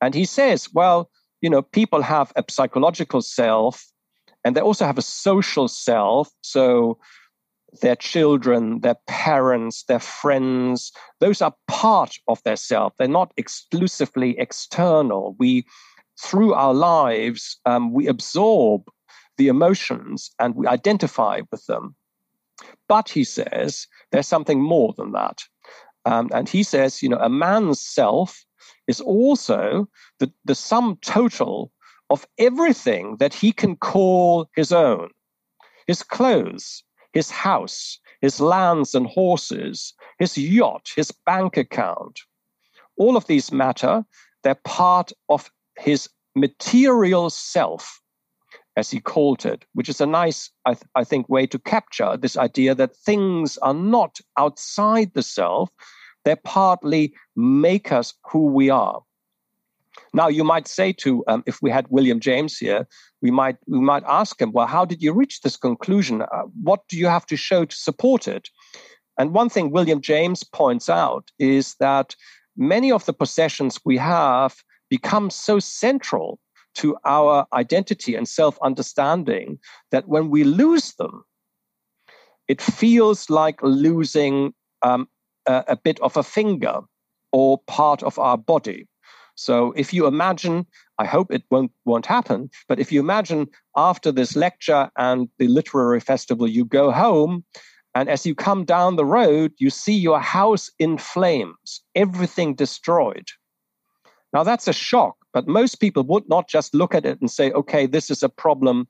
And 0.00 0.14
he 0.14 0.24
says, 0.24 0.68
well, 0.72 1.10
you 1.40 1.50
know, 1.50 1.62
people 1.62 2.02
have 2.02 2.32
a 2.36 2.44
psychological 2.48 3.22
self 3.22 3.84
and 4.44 4.56
they 4.56 4.60
also 4.60 4.86
have 4.86 4.98
a 4.98 5.02
social 5.02 5.68
self. 5.68 6.30
So 6.42 6.98
their 7.82 7.96
children, 7.96 8.80
their 8.80 8.96
parents, 9.06 9.84
their 9.84 10.00
friends, 10.00 10.92
those 11.20 11.40
are 11.42 11.54
part 11.68 12.16
of 12.28 12.42
their 12.42 12.56
self. 12.56 12.92
They're 12.98 13.08
not 13.08 13.32
exclusively 13.36 14.38
external. 14.38 15.36
We, 15.38 15.64
through 16.20 16.54
our 16.54 16.74
lives, 16.74 17.58
um, 17.66 17.92
we 17.92 18.06
absorb 18.08 18.82
the 19.36 19.48
emotions 19.48 20.30
and 20.38 20.54
we 20.54 20.66
identify 20.66 21.40
with 21.50 21.64
them. 21.66 21.94
But 22.88 23.08
he 23.08 23.24
says 23.24 23.86
there's 24.10 24.28
something 24.28 24.60
more 24.60 24.94
than 24.96 25.12
that. 25.12 25.42
Um, 26.04 26.30
and 26.32 26.48
he 26.48 26.62
says, 26.62 27.02
you 27.02 27.08
know, 27.08 27.18
a 27.18 27.28
man's 27.28 27.80
self 27.80 28.44
is 28.86 29.00
also 29.00 29.88
the, 30.18 30.32
the 30.44 30.54
sum 30.54 30.98
total 31.02 31.72
of 32.08 32.26
everything 32.38 33.16
that 33.18 33.34
he 33.34 33.52
can 33.52 33.76
call 33.76 34.48
his 34.56 34.72
own 34.72 35.10
his 35.90 36.04
clothes, 36.04 36.84
his 37.12 37.30
house, 37.30 37.98
his 38.20 38.40
lands 38.40 38.94
and 38.94 39.08
horses, 39.08 39.92
his 40.20 40.38
yacht, 40.38 40.88
his 40.94 41.10
bank 41.26 41.56
account. 41.56 42.20
All 42.96 43.16
of 43.16 43.26
these 43.26 43.50
matter. 43.50 44.04
They're 44.44 44.54
part 44.54 45.12
of 45.28 45.50
his 45.76 46.08
material 46.36 47.28
self, 47.28 47.99
as 48.76 48.90
he 48.90 49.00
called 49.00 49.44
it, 49.44 49.64
which 49.74 49.88
is 49.88 50.00
a 50.00 50.06
nice, 50.06 50.50
I, 50.64 50.74
th- 50.74 50.84
I 50.94 51.04
think, 51.04 51.28
way 51.28 51.46
to 51.46 51.58
capture 51.58 52.16
this 52.16 52.36
idea 52.36 52.74
that 52.74 52.96
things 52.96 53.58
are 53.58 53.74
not 53.74 54.20
outside 54.38 55.12
the 55.14 55.22
self, 55.22 55.70
they 56.24 56.36
partly 56.36 57.14
make 57.36 57.92
us 57.92 58.14
who 58.30 58.46
we 58.46 58.70
are. 58.70 59.02
Now, 60.12 60.28
you 60.28 60.44
might 60.44 60.68
say 60.68 60.92
to, 60.94 61.24
um, 61.26 61.42
if 61.46 61.60
we 61.62 61.70
had 61.70 61.86
William 61.88 62.20
James 62.20 62.56
here, 62.56 62.86
we 63.22 63.30
might 63.30 63.56
we 63.66 63.80
might 63.80 64.04
ask 64.06 64.40
him, 64.40 64.52
well, 64.52 64.66
how 64.66 64.84
did 64.84 65.02
you 65.02 65.12
reach 65.12 65.40
this 65.40 65.56
conclusion? 65.56 66.22
Uh, 66.22 66.42
what 66.62 66.86
do 66.88 66.96
you 66.96 67.06
have 67.06 67.26
to 67.26 67.36
show 67.36 67.64
to 67.64 67.76
support 67.76 68.26
it? 68.26 68.48
And 69.18 69.34
one 69.34 69.48
thing 69.48 69.70
William 69.70 70.00
James 70.00 70.42
points 70.42 70.88
out 70.88 71.30
is 71.38 71.74
that 71.80 72.14
many 72.56 72.90
of 72.90 73.04
the 73.04 73.12
possessions 73.12 73.78
we 73.84 73.96
have 73.98 74.56
become 74.88 75.30
so 75.30 75.58
central 75.58 76.38
to 76.76 76.96
our 77.04 77.46
identity 77.52 78.14
and 78.14 78.28
self 78.28 78.58
understanding 78.62 79.58
that 79.90 80.08
when 80.08 80.30
we 80.30 80.44
lose 80.44 80.94
them, 80.94 81.24
it 82.48 82.60
feels 82.60 83.30
like 83.30 83.62
losing 83.62 84.52
um, 84.82 85.08
a, 85.46 85.64
a 85.68 85.76
bit 85.76 86.00
of 86.00 86.16
a 86.16 86.22
finger 86.22 86.80
or 87.32 87.58
part 87.66 88.02
of 88.02 88.18
our 88.18 88.36
body. 88.36 88.86
So 89.36 89.72
if 89.76 89.94
you 89.94 90.06
imagine, 90.06 90.66
I 90.98 91.06
hope 91.06 91.32
it 91.32 91.44
won't 91.50 91.72
won't 91.84 92.06
happen, 92.06 92.50
but 92.68 92.78
if 92.78 92.92
you 92.92 93.00
imagine 93.00 93.48
after 93.76 94.12
this 94.12 94.36
lecture 94.36 94.90
and 94.98 95.28
the 95.38 95.48
literary 95.48 96.00
festival, 96.00 96.46
you 96.46 96.64
go 96.64 96.90
home, 96.90 97.44
and 97.94 98.08
as 98.08 98.26
you 98.26 98.34
come 98.34 98.64
down 98.64 98.96
the 98.96 99.04
road, 99.04 99.52
you 99.58 99.70
see 99.70 99.94
your 99.94 100.20
house 100.20 100.70
in 100.78 100.98
flames, 100.98 101.82
everything 101.94 102.54
destroyed. 102.54 103.28
Now 104.32 104.42
that's 104.44 104.68
a 104.68 104.72
shock, 104.72 105.16
but 105.32 105.48
most 105.48 105.76
people 105.76 106.02
would 106.04 106.28
not 106.28 106.48
just 106.48 106.74
look 106.74 106.94
at 106.94 107.04
it 107.04 107.20
and 107.20 107.30
say, 107.30 107.50
okay, 107.52 107.86
this 107.86 108.10
is 108.10 108.22
a 108.22 108.28
problem 108.28 108.88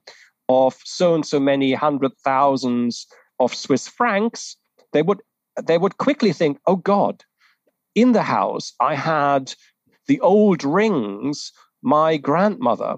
of 0.49 0.75
so 0.83 1.15
and 1.15 1.25
so 1.25 1.39
many 1.39 1.73
hundred 1.73 2.11
thousands 2.23 3.07
of 3.39 3.53
Swiss 3.53 3.87
francs. 3.87 4.57
They 4.93 5.01
would 5.01 5.21
they 5.63 5.77
would 5.77 5.97
quickly 5.97 6.33
think, 6.33 6.59
oh 6.65 6.77
God, 6.77 7.23
in 7.95 8.11
the 8.13 8.23
house 8.23 8.73
I 8.79 8.95
had 8.95 9.53
the 10.07 10.19
old 10.21 10.63
rings 10.63 11.51
my 11.81 12.17
grandmother 12.17 12.95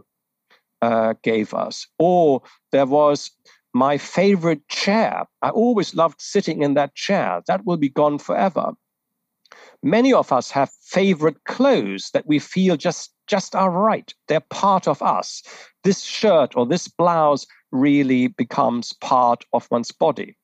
uh, 0.81 1.13
gave 1.23 1.53
us, 1.53 1.87
or 1.97 2.41
there 2.71 2.85
was 2.85 3.31
my 3.73 3.97
favorite 3.97 4.67
chair. 4.67 5.25
I 5.41 5.49
always 5.49 5.95
loved 5.95 6.21
sitting 6.21 6.61
in 6.61 6.75
that 6.75 6.95
chair. 6.95 7.41
That 7.47 7.65
will 7.65 7.77
be 7.77 7.89
gone 7.89 8.19
forever. 8.19 8.73
Many 9.81 10.13
of 10.13 10.31
us 10.31 10.51
have 10.51 10.71
favorite 10.81 11.43
clothes 11.45 12.11
that 12.13 12.27
we 12.27 12.39
feel 12.39 12.77
just 12.77 13.12
just 13.33 13.55
are 13.55 13.71
right. 13.71 14.13
They're 14.27 14.47
part 14.51 14.87
of 14.87 15.01
us. 15.01 15.41
This 15.83 16.03
shirt 16.03 16.55
or 16.55 16.67
this 16.67 16.87
blouse 16.87 17.47
really 17.71 18.27
becomes 18.27 18.93
part 18.93 19.43
of 19.53 19.67
one's 19.71 19.91
body. 19.91 20.37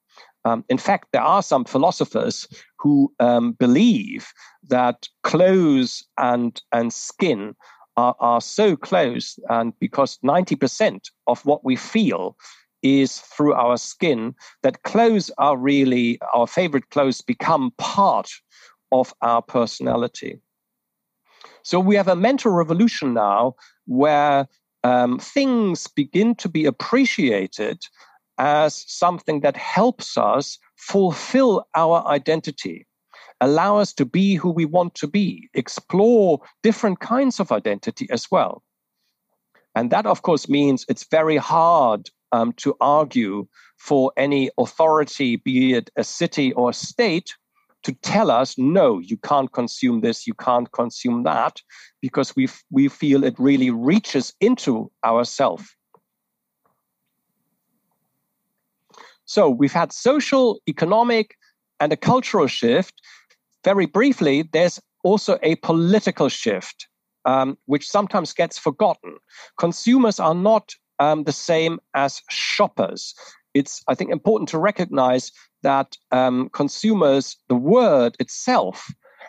Um, 0.43 0.65
in 0.69 0.80
fact, 0.80 1.10
there 1.13 1.21
are 1.21 1.43
some 1.43 1.65
philosophers 1.65 2.47
who 2.80 3.13
um, 3.19 3.52
believe 3.52 4.34
that 4.69 5.08
clothes 5.21 6.04
and, 6.17 6.60
and 6.71 6.91
skin 6.91 7.56
are, 7.95 8.15
are 8.19 8.41
so 8.41 8.75
close, 8.75 9.38
and 9.49 9.71
because 9.80 10.17
90% 10.25 11.12
of 11.28 11.45
what 11.45 11.63
we 11.63 11.75
feel 11.75 12.36
is 12.82 13.19
through 13.19 13.54
our 13.54 13.78
skin, 13.78 14.34
that 14.63 14.82
clothes 14.82 15.30
are 15.38 15.58
really, 15.58 16.17
our 16.34 16.47
favorite 16.47 16.89
clothes 16.89 17.21
become 17.21 17.71
part 17.78 18.32
of 18.91 19.13
our 19.21 19.43
personality. 19.43 20.39
So 21.63 21.80
we 21.80 21.95
have 21.95 22.08
a 22.08 22.15
mental 22.15 22.52
revolution 22.52 23.13
now 23.13 23.56
where 23.86 24.48
um, 24.84 25.19
things 25.19 25.88
begin 25.88 26.36
to 26.36 26.50
be 26.50 26.65
appreciated 26.65 27.84
as 28.38 28.86
something 28.88 29.41
that 29.41 29.58
helps 29.58 30.17
us 30.17 30.58
fulfill 30.78 31.67
our 31.76 32.06
identity, 32.08 32.88
allow 33.41 33.78
us 33.78 33.93
to 33.93 34.06
be 34.06 34.36
who 34.36 34.50
we 34.50 34.65
want 34.65 34.95
to 34.95 35.08
be, 35.08 35.50
explore 35.54 36.39
different 36.63 37.02
kinds 37.02 37.39
of 37.39 37.52
identity 37.52 38.08
as 38.10 38.28
well. 38.32 38.63
And 39.76 39.91
that, 39.91 40.06
of 40.06 40.22
course, 40.22 40.48
means 40.50 40.86
it's 40.88 41.06
very 41.12 41.38
hard 41.38 42.10
um, 42.32 42.54
to 42.54 42.76
argue 42.80 43.48
for 43.78 44.12
any 44.17 44.50
authority, 44.58 45.36
be 45.36 45.74
it 45.74 45.89
a 45.95 46.04
city 46.04 46.54
or 46.54 46.69
a 46.69 46.74
state, 46.74 47.36
to 47.84 47.94
tell 47.94 48.30
us, 48.30 48.58
no, 48.58 49.00
you 49.00 49.18
can't 49.18 49.52
consume 49.52 50.02
this, 50.02 50.28
you 50.28 50.34
can't 50.34 50.72
consume 50.72 51.24
that, 51.24 51.62
because 52.02 52.36
we, 52.36 52.48
we 52.72 52.88
feel 52.88 53.24
it 53.24 53.36
really 53.39 53.72
reaches 53.72 54.34
into 54.42 54.92
ourself. 55.06 55.76
So 59.26 59.50
we've 59.50 59.72
had 59.72 59.94
social, 59.94 60.60
economic, 60.68 61.36
and 61.80 61.94
a 61.94 61.98
cultural 61.98 62.48
shift. 62.48 63.02
Very 63.63 63.86
briefly, 63.86 64.50
there's 64.52 64.80
also 65.04 65.38
a 65.44 65.56
political 65.58 66.30
shift, 66.30 66.88
um, 67.26 67.58
which 67.65 67.88
sometimes 67.88 68.34
gets 68.34 68.58
forgotten. 68.58 69.18
Consumers 69.58 70.20
are 70.20 70.36
not 70.36 70.74
um, 71.00 71.24
the 71.24 71.32
same 71.32 71.80
as 71.94 72.22
shoppers. 72.30 73.13
It's, 73.54 73.84
I 73.88 73.96
think, 73.96 74.12
important 74.12 74.50
to 74.50 74.58
recognize 74.58 75.32
that 75.63 75.98
um, 76.12 76.50
consumers, 76.50 77.38
the 77.48 77.56
word 77.56 78.15
itself, 78.19 78.88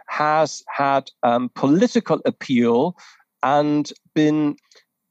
has 0.08 0.62
had 0.68 1.10
um, 1.22 1.50
political 1.54 2.20
appeal 2.24 2.96
and 3.42 3.92
been 4.14 4.56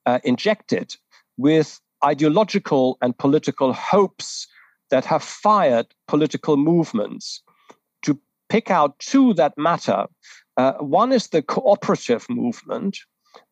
uh, 0.06 0.20
injected 0.24 0.96
with 1.38 1.80
ideological 2.04 2.98
and 3.02 3.18
political 3.18 3.74
hopes 3.74 4.48
that 4.90 5.06
have 5.06 5.24
fired 5.24 5.88
political 6.08 6.58
movements. 6.58 7.42
To 8.04 8.20
pick 8.50 8.72
out 8.72 8.98
two 9.00 9.34
that 9.36 9.58
matter, 9.58 10.08
uh, 10.58 10.74
one 10.74 11.12
is 11.12 11.28
the 11.28 11.42
cooperative 11.42 12.26
movement, 12.30 12.98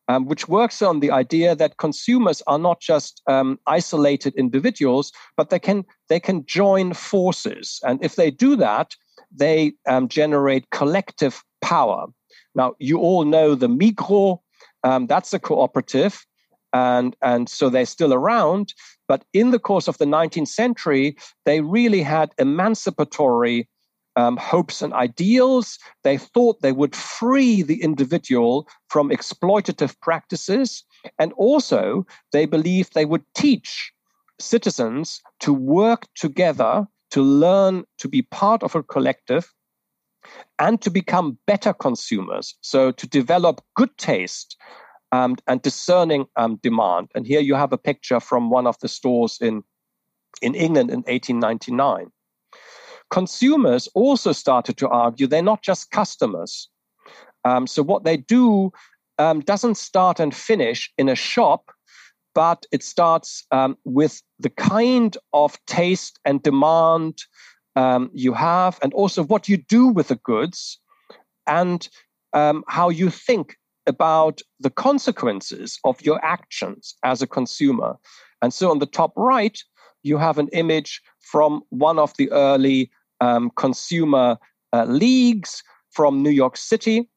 um, 0.08 0.26
which 0.26 0.48
works 0.48 0.80
on 0.82 1.00
the 1.00 1.10
idea 1.10 1.54
that 1.54 1.76
consumers 1.76 2.42
are 2.46 2.58
not 2.58 2.80
just 2.80 3.22
um, 3.26 3.58
isolated 3.66 4.34
individuals, 4.36 5.12
but 5.36 5.50
they 5.50 5.58
can 5.58 5.84
they 6.08 6.20
can 6.20 6.44
join 6.46 6.94
forces, 6.94 7.80
and 7.84 8.02
if 8.02 8.16
they 8.16 8.30
do 8.30 8.56
that, 8.56 8.94
they 9.30 9.72
um, 9.86 10.08
generate 10.08 10.70
collective 10.70 11.42
power. 11.60 12.06
Now, 12.54 12.74
you 12.78 12.98
all 12.98 13.24
know 13.24 13.54
the 13.54 13.68
Migros 13.68 14.40
Um, 14.84 15.06
that's 15.06 15.34
a 15.34 15.38
cooperative. 15.38 16.24
And, 16.72 17.16
and 17.22 17.48
so 17.48 17.70
they're 17.70 17.86
still 17.86 18.12
around. 18.12 18.74
But 19.06 19.24
in 19.32 19.52
the 19.52 19.58
course 19.58 19.88
of 19.88 19.98
the 19.98 20.04
19th 20.04 20.48
century, 20.48 21.16
they 21.44 21.60
really 21.60 22.02
had 22.02 22.30
emancipatory 22.38 23.68
um, 24.18 24.36
hopes 24.36 24.82
and 24.82 24.92
ideals. 24.92 25.78
They 26.02 26.18
thought 26.18 26.60
they 26.60 26.72
would 26.72 26.96
free 26.96 27.62
the 27.62 27.80
individual 27.80 28.68
from 28.88 29.10
exploitative 29.10 29.98
practices. 30.00 30.84
And 31.20 31.32
also, 31.34 32.04
they 32.32 32.44
believed 32.44 32.92
they 32.92 33.04
would 33.04 33.24
teach 33.34 33.92
citizens 34.40 35.22
to 35.40 35.52
work 35.54 36.06
together, 36.16 36.86
to 37.12 37.22
learn 37.22 37.84
to 37.98 38.08
be 38.08 38.22
part 38.22 38.64
of 38.64 38.74
a 38.74 38.82
collective, 38.82 39.54
and 40.58 40.82
to 40.82 40.90
become 40.90 41.38
better 41.46 41.72
consumers. 41.72 42.56
So, 42.60 42.90
to 42.90 43.06
develop 43.06 43.60
good 43.76 43.96
taste 43.98 44.56
um, 45.12 45.36
and 45.46 45.62
discerning 45.62 46.26
um, 46.34 46.58
demand. 46.60 47.08
And 47.14 47.24
here 47.24 47.40
you 47.40 47.54
have 47.54 47.72
a 47.72 47.78
picture 47.78 48.18
from 48.18 48.50
one 48.50 48.66
of 48.66 48.76
the 48.80 48.88
stores 48.88 49.38
in, 49.40 49.62
in 50.42 50.56
England 50.56 50.90
in 50.90 51.02
1899. 51.02 52.10
Consumers 53.10 53.88
also 53.94 54.32
started 54.32 54.76
to 54.78 54.88
argue 54.88 55.26
they're 55.26 55.42
not 55.42 55.62
just 55.62 55.90
customers. 55.90 56.68
Um, 57.44 57.66
so, 57.66 57.82
what 57.82 58.04
they 58.04 58.16
do 58.16 58.72
um, 59.18 59.40
doesn't 59.40 59.76
start 59.76 60.20
and 60.20 60.34
finish 60.34 60.92
in 60.98 61.08
a 61.08 61.14
shop, 61.14 61.70
but 62.34 62.66
it 62.72 62.82
starts 62.82 63.44
um, 63.50 63.76
with 63.84 64.22
the 64.38 64.50
kind 64.50 65.16
of 65.32 65.58
taste 65.66 66.18
and 66.24 66.42
demand 66.42 67.18
um, 67.76 68.10
you 68.12 68.32
have, 68.32 68.78
and 68.82 68.92
also 68.94 69.24
what 69.24 69.48
you 69.48 69.56
do 69.56 69.86
with 69.86 70.08
the 70.08 70.16
goods, 70.16 70.78
and 71.46 71.88
um, 72.32 72.64
how 72.68 72.88
you 72.88 73.08
think 73.10 73.56
about 73.86 74.42
the 74.60 74.70
consequences 74.70 75.78
of 75.84 76.00
your 76.02 76.22
actions 76.24 76.94
as 77.04 77.22
a 77.22 77.26
consumer. 77.26 77.96
And 78.42 78.52
so 78.52 78.70
on 78.70 78.78
the 78.78 78.86
top 78.86 79.12
right, 79.16 79.58
you 80.02 80.18
have 80.18 80.38
an 80.38 80.48
image 80.48 81.00
from 81.20 81.62
one 81.70 81.98
of 81.98 82.12
the 82.18 82.30
early 82.30 82.90
um, 83.20 83.50
consumer 83.56 84.36
uh, 84.72 84.84
leagues 84.84 85.62
from 85.90 86.22
New 86.22 86.30
York 86.30 86.56
City. 86.56 87.08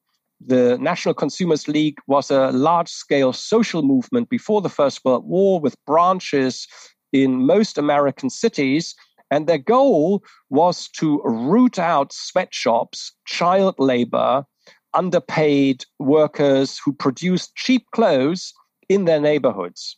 The 0.45 0.77
National 0.79 1.13
Consumers 1.13 1.67
League 1.67 1.99
was 2.07 2.31
a 2.31 2.51
large 2.51 2.89
scale 2.89 3.31
social 3.33 3.83
movement 3.83 4.29
before 4.29 4.61
the 4.61 4.69
First 4.69 5.05
World 5.05 5.25
War 5.27 5.59
with 5.59 5.75
branches 5.85 6.67
in 7.13 7.45
most 7.45 7.77
American 7.77 8.29
cities. 8.29 8.95
And 9.29 9.47
their 9.47 9.59
goal 9.59 10.23
was 10.49 10.89
to 10.97 11.21
root 11.23 11.79
out 11.79 12.11
sweatshops, 12.11 13.13
child 13.25 13.75
labor, 13.77 14.45
underpaid 14.93 15.85
workers 15.99 16.79
who 16.83 16.91
produced 16.91 17.55
cheap 17.55 17.85
clothes 17.93 18.53
in 18.89 19.05
their 19.05 19.21
neighborhoods. 19.21 19.97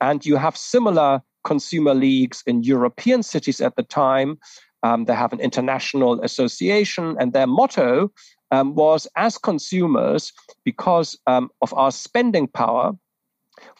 And 0.00 0.26
you 0.26 0.36
have 0.36 0.56
similar 0.56 1.22
consumer 1.44 1.94
leagues 1.94 2.42
in 2.46 2.62
European 2.62 3.22
cities 3.22 3.60
at 3.60 3.76
the 3.76 3.82
time. 3.82 4.38
Um, 4.82 5.04
they 5.04 5.14
have 5.14 5.32
an 5.32 5.40
international 5.40 6.20
association, 6.22 7.16
and 7.18 7.32
their 7.32 7.46
motto 7.46 8.10
um, 8.50 8.74
was 8.74 9.06
as 9.16 9.38
consumers, 9.38 10.32
because 10.64 11.18
um, 11.26 11.50
of 11.60 11.72
our 11.74 11.92
spending 11.92 12.48
power, 12.48 12.92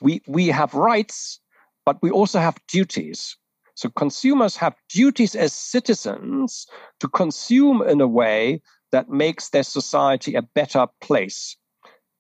we, 0.00 0.22
we 0.26 0.48
have 0.48 0.74
rights, 0.74 1.40
but 1.84 2.00
we 2.02 2.10
also 2.10 2.38
have 2.38 2.56
duties. 2.68 3.36
So 3.74 3.88
consumers 3.88 4.56
have 4.56 4.74
duties 4.88 5.34
as 5.34 5.52
citizens 5.52 6.66
to 7.00 7.08
consume 7.08 7.82
in 7.82 8.00
a 8.00 8.06
way 8.06 8.60
that 8.92 9.08
makes 9.08 9.48
their 9.48 9.62
society 9.62 10.34
a 10.34 10.42
better 10.42 10.86
place. 11.00 11.56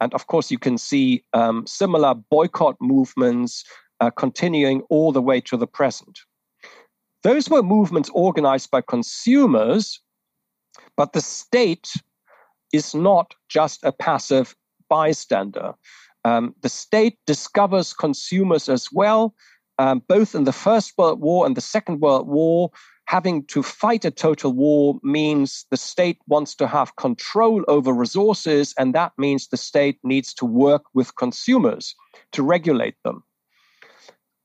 And 0.00 0.12
of 0.14 0.26
course, 0.26 0.50
you 0.50 0.58
can 0.58 0.78
see 0.78 1.24
um, 1.32 1.66
similar 1.66 2.14
boycott 2.14 2.76
movements 2.80 3.64
uh, 4.00 4.10
continuing 4.10 4.80
all 4.90 5.12
the 5.12 5.22
way 5.22 5.40
to 5.42 5.56
the 5.56 5.66
present. 5.66 6.18
Those 7.22 7.48
were 7.48 7.62
movements 7.62 8.10
organized 8.14 8.70
by 8.70 8.80
consumers, 8.80 10.00
but 10.96 11.12
the 11.12 11.20
state 11.20 11.92
is 12.72 12.94
not 12.94 13.34
just 13.48 13.84
a 13.84 13.92
passive 13.92 14.56
bystander. 14.88 15.74
Um, 16.24 16.54
the 16.62 16.68
state 16.68 17.18
discovers 17.26 17.92
consumers 17.92 18.68
as 18.68 18.88
well, 18.92 19.34
um, 19.78 20.02
both 20.08 20.34
in 20.34 20.44
the 20.44 20.52
First 20.52 20.92
World 20.96 21.20
War 21.20 21.46
and 21.46 21.56
the 21.56 21.60
Second 21.60 22.00
World 22.00 22.28
War 22.28 22.70
having 23.06 23.44
to 23.44 23.62
fight 23.62 24.04
a 24.04 24.10
total 24.10 24.52
war 24.52 24.98
means 25.02 25.66
the 25.70 25.76
state 25.76 26.18
wants 26.28 26.54
to 26.54 26.66
have 26.66 26.96
control 26.96 27.64
over 27.68 27.92
resources, 27.92 28.74
and 28.78 28.94
that 28.94 29.12
means 29.18 29.48
the 29.48 29.56
state 29.56 29.98
needs 30.02 30.32
to 30.34 30.46
work 30.46 30.84
with 30.94 31.16
consumers 31.16 31.94
to 32.32 32.42
regulate 32.42 32.94
them. 33.04 33.22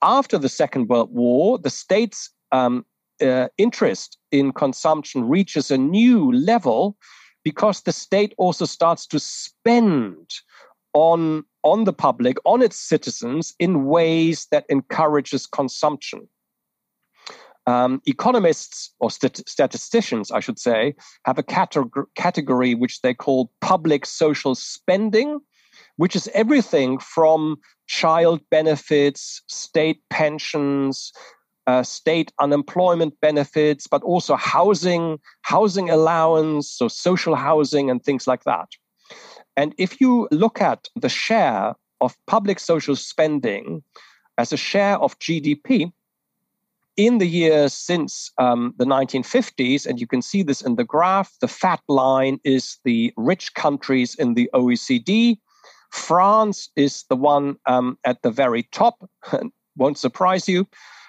After 0.01 0.37
the 0.37 0.49
Second 0.49 0.89
World 0.89 1.13
War, 1.13 1.57
the 1.57 1.69
state's 1.69 2.29
um, 2.51 2.85
uh, 3.21 3.47
interest 3.57 4.17
in 4.31 4.51
consumption 4.51 5.27
reaches 5.27 5.71
a 5.71 5.77
new 5.77 6.31
level 6.31 6.97
because 7.43 7.81
the 7.81 7.91
state 7.91 8.33
also 8.37 8.65
starts 8.65 9.07
to 9.07 9.19
spend 9.19 10.29
on, 10.93 11.43
on 11.63 11.83
the 11.85 11.93
public, 11.93 12.37
on 12.45 12.61
its 12.61 12.77
citizens, 12.77 13.53
in 13.59 13.85
ways 13.85 14.47
that 14.51 14.65
encourages 14.69 15.47
consumption. 15.47 16.27
Um, 17.65 18.01
economists 18.05 18.93
or 18.99 19.11
stat- 19.11 19.47
statisticians, 19.47 20.31
I 20.31 20.39
should 20.39 20.57
say, 20.57 20.95
have 21.25 21.37
a 21.37 21.43
categor- 21.43 22.05
category 22.15 22.75
which 22.75 23.01
they 23.01 23.13
call 23.13 23.51
public 23.59 24.05
social 24.05 24.55
spending, 24.55 25.39
which 25.97 26.15
is 26.15 26.29
everything 26.33 26.97
from 26.97 27.57
child 27.87 28.41
benefits, 28.49 29.41
state 29.47 30.01
pensions, 30.09 31.11
uh, 31.67 31.83
state 31.83 32.31
unemployment 32.39 33.19
benefits, 33.21 33.87
but 33.87 34.01
also 34.03 34.35
housing, 34.35 35.19
housing 35.41 35.89
allowance, 35.89 36.69
so 36.69 36.87
social 36.87 37.35
housing 37.35 37.89
and 37.89 38.03
things 38.03 38.25
like 38.25 38.43
that. 38.45 38.69
And 39.57 39.75
if 39.77 39.99
you 39.99 40.27
look 40.31 40.61
at 40.61 40.87
the 40.95 41.09
share 41.09 41.75
of 41.99 42.15
public 42.25 42.59
social 42.59 42.95
spending 42.95 43.83
as 44.37 44.53
a 44.53 44.57
share 44.57 44.97
of 44.99 45.19
GDP, 45.19 45.91
in 46.95 47.19
the 47.19 47.27
years 47.27 47.73
since 47.73 48.31
um, 48.39 48.73
the 48.77 48.85
1950s, 48.85 49.85
and 49.85 50.01
you 50.01 50.07
can 50.07 50.21
see 50.21 50.41
this 50.41 50.61
in 50.61 50.75
the 50.75 50.83
graph, 50.83 51.31
the 51.41 51.47
fat 51.47 51.79
line 51.87 52.39
is 52.43 52.79
the 52.83 53.13
rich 53.15 53.53
countries 53.53 54.15
in 54.15 54.33
the 54.33 54.49
OECD. 54.53 55.37
France 55.91 56.69
is 56.75 57.05
the 57.07 57.15
one 57.15 57.55
um, 57.67 57.99
at 58.03 58.23
the 58.23 58.31
very 58.31 58.63
top, 58.63 59.07
won't 59.77 59.99
surprise 59.99 60.49
you. 60.49 60.67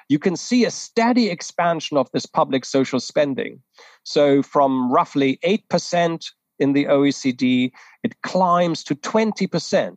You 0.09 0.19
can 0.19 0.37
see 0.37 0.65
a 0.65 0.71
steady 0.71 1.29
expansion 1.29 1.97
of 1.97 2.11
this 2.13 2.27
public 2.27 2.65
social 2.65 3.01
spending. 3.01 3.63
So, 4.05 4.43
from 4.43 4.91
roughly 4.91 5.39
8% 5.45 6.25
in 6.59 6.73
the 6.73 6.87
OECD, 6.87 7.71
it 8.03 8.21
climbs 8.23 8.83
to 8.85 8.95
20%. 8.95 9.97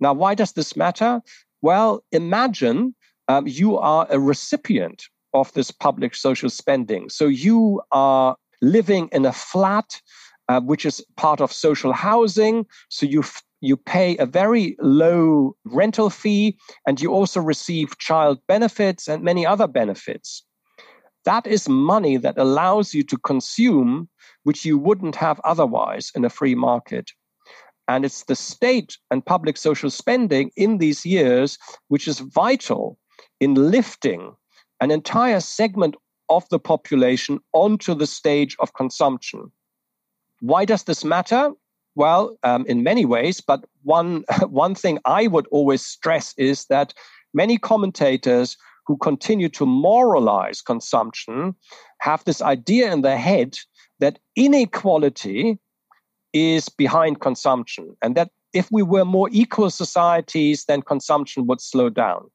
Now, 0.00 0.12
why 0.12 0.34
does 0.34 0.52
this 0.52 0.76
matter? 0.76 1.22
Well, 1.62 2.04
imagine 2.12 2.94
um, 3.28 3.46
you 3.46 3.78
are 3.78 4.06
a 4.10 4.18
recipient 4.18 5.04
of 5.34 5.52
this 5.52 5.70
public 5.70 6.14
social 6.14 6.50
spending. 6.50 7.08
So 7.08 7.26
you 7.26 7.82
are 7.92 8.36
living 8.62 9.08
in 9.12 9.26
a 9.26 9.32
flat, 9.32 10.00
uh, 10.48 10.60
which 10.60 10.86
is 10.86 11.04
part 11.16 11.40
of 11.40 11.52
social 11.52 11.92
housing. 11.92 12.66
So 12.88 13.06
you 13.06 13.24
you 13.66 13.76
pay 13.76 14.16
a 14.16 14.26
very 14.26 14.76
low 14.80 15.56
rental 15.64 16.10
fee, 16.10 16.56
and 16.86 17.00
you 17.00 17.12
also 17.12 17.40
receive 17.40 17.98
child 17.98 18.38
benefits 18.46 19.08
and 19.08 19.22
many 19.22 19.44
other 19.44 19.66
benefits. 19.66 20.44
That 21.24 21.46
is 21.46 21.68
money 21.68 22.16
that 22.18 22.38
allows 22.38 22.94
you 22.94 23.02
to 23.02 23.16
consume, 23.18 24.08
which 24.44 24.64
you 24.64 24.78
wouldn't 24.78 25.16
have 25.16 25.40
otherwise 25.42 26.12
in 26.14 26.24
a 26.24 26.30
free 26.30 26.54
market. 26.54 27.10
And 27.88 28.04
it's 28.04 28.24
the 28.24 28.36
state 28.36 28.96
and 29.10 29.24
public 29.26 29.56
social 29.56 29.90
spending 29.90 30.50
in 30.56 30.78
these 30.78 31.04
years 31.04 31.58
which 31.88 32.08
is 32.08 32.20
vital 32.20 32.98
in 33.40 33.54
lifting 33.54 34.34
an 34.80 34.90
entire 34.90 35.40
segment 35.40 35.96
of 36.28 36.48
the 36.50 36.58
population 36.58 37.38
onto 37.52 37.94
the 37.94 38.06
stage 38.06 38.56
of 38.58 38.74
consumption. 38.74 39.50
Why 40.40 40.64
does 40.64 40.84
this 40.84 41.04
matter? 41.04 41.52
Well, 41.96 42.36
um, 42.42 42.64
in 42.66 42.82
many 42.82 43.04
ways, 43.04 43.40
but 43.40 43.64
one, 43.82 44.24
one 44.48 44.74
thing 44.76 45.00
I 45.04 45.26
would 45.26 45.46
always 45.48 45.84
stress 45.84 46.34
is 46.38 46.66
that 46.66 46.94
many 47.34 47.58
commentators 47.58 48.56
who 48.86 48.96
continue 48.98 49.48
to 49.48 49.66
moralize 49.66 50.62
consumption 50.62 51.56
have 52.00 52.22
this 52.24 52.40
idea 52.40 52.92
in 52.92 53.02
their 53.02 53.18
head 53.18 53.56
that 53.98 54.20
inequality 54.36 55.58
is 56.32 56.68
behind 56.68 57.20
consumption 57.20 57.96
and 58.02 58.14
that 58.14 58.30
if 58.52 58.68
we 58.70 58.82
were 58.82 59.04
more 59.04 59.28
equal 59.32 59.70
societies, 59.70 60.66
then 60.66 60.82
consumption 60.82 61.46
would 61.46 61.60
slow 61.60 61.88
down. 61.90 62.30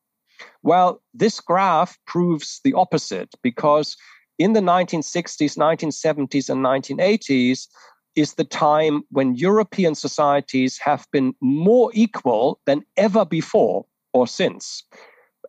Well, 0.63 1.01
this 1.13 1.39
graph 1.39 1.97
proves 2.05 2.59
the 2.63 2.73
opposite 2.73 3.29
because 3.41 3.95
in 4.37 4.53
the 4.53 4.59
1960s, 4.59 5.57
1970s, 5.57 6.49
and 6.49 6.65
1980s, 6.65 7.67
is 8.15 8.33
the 8.33 8.43
time 8.43 9.03
when 9.09 9.35
European 9.35 9.95
societies 9.95 10.77
have 10.77 11.07
been 11.11 11.33
more 11.41 11.91
equal 11.93 12.59
than 12.65 12.83
ever 12.97 13.25
before 13.25 13.85
or 14.13 14.27
since. 14.27 14.83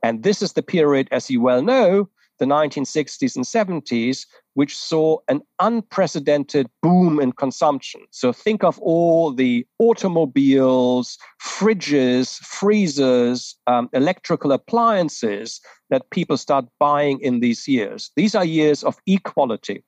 And 0.03 0.23
this 0.23 0.43
is 0.43 0.53
the 0.53 0.63
period, 0.63 1.09
as 1.11 1.31
you 1.31 1.41
well 1.41 1.63
know, 1.63 2.09
the 2.39 2.45
1960s 2.47 3.37
and 3.37 3.45
70s, 3.45 4.27
which 4.55 4.77
saw 4.77 5.19
an 5.29 5.43
unprecedented 5.61 6.69
boom 6.83 7.21
in 7.21 7.33
consumption. 7.33 8.01
So 8.11 8.33
think 8.33 8.65
of 8.65 8.81
all 8.81 9.33
the 9.33 9.65
automobiles, 9.79 11.19
fridges, 11.41 12.39
freezers, 12.39 13.57
um, 13.69 13.89
electrical 13.93 14.51
appliances 14.51 15.61
that 15.91 16.11
people 16.11 16.37
start 16.37 16.65
buying 16.81 17.21
in 17.21 17.41
these 17.41 17.69
years. 17.69 18.11
These 18.17 18.35
are 18.35 18.45
years 18.45 18.83
of 18.83 18.99
equality. 19.07 19.85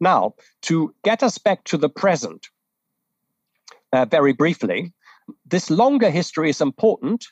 Now, 0.00 0.34
to 0.62 0.94
get 1.04 1.22
us 1.22 1.38
back 1.38 1.64
to 1.64 1.76
the 1.76 1.88
present, 1.88 2.48
uh, 3.92 4.04
very 4.04 4.32
briefly, 4.32 4.92
this 5.46 5.70
longer 5.70 6.10
history 6.10 6.50
is 6.50 6.60
important 6.60 7.26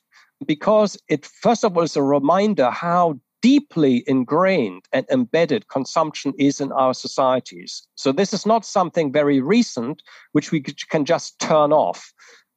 because 0.46 0.98
it, 1.08 1.24
first 1.24 1.64
of 1.64 1.76
all, 1.76 1.84
is 1.84 1.96
a 1.96 2.02
reminder 2.02 2.70
how 2.70 3.18
deeply 3.42 4.02
ingrained 4.06 4.82
and 4.92 5.06
embedded 5.10 5.68
consumption 5.68 6.32
is 6.38 6.60
in 6.60 6.72
our 6.72 6.94
societies. 6.94 7.86
So, 7.94 8.12
this 8.12 8.32
is 8.32 8.44
not 8.46 8.64
something 8.64 9.12
very 9.12 9.40
recent, 9.40 10.02
which 10.32 10.50
we 10.50 10.60
can 10.60 11.04
just 11.04 11.38
turn 11.38 11.72
off. 11.72 12.12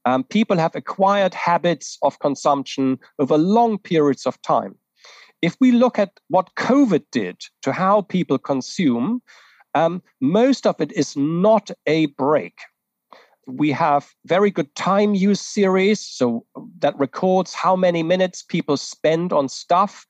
Um, 0.05 0.23
people 0.23 0.57
have 0.57 0.75
acquired 0.75 1.33
habits 1.33 1.97
of 2.01 2.19
consumption 2.19 2.97
over 3.19 3.37
long 3.37 3.77
periods 3.77 4.25
of 4.25 4.41
time. 4.41 4.75
If 5.41 5.55
we 5.59 5.71
look 5.71 5.99
at 5.99 6.19
what 6.29 6.55
COVID 6.55 7.03
did 7.11 7.41
to 7.61 7.71
how 7.71 8.01
people 8.01 8.37
consume, 8.37 9.21
um, 9.75 10.01
most 10.21 10.65
of 10.65 10.79
it 10.81 10.91
is 10.93 11.15
not 11.15 11.71
a 11.85 12.07
break. 12.07 12.55
We 13.47 13.71
have 13.71 14.09
very 14.25 14.51
good 14.51 14.73
time 14.75 15.15
use 15.15 15.41
series 15.41 15.99
so 15.99 16.45
that 16.79 16.97
records 16.99 17.53
how 17.53 17.75
many 17.75 18.03
minutes 18.03 18.43
people 18.43 18.77
spend 18.77 19.33
on 19.33 19.49
stuff 19.49 20.05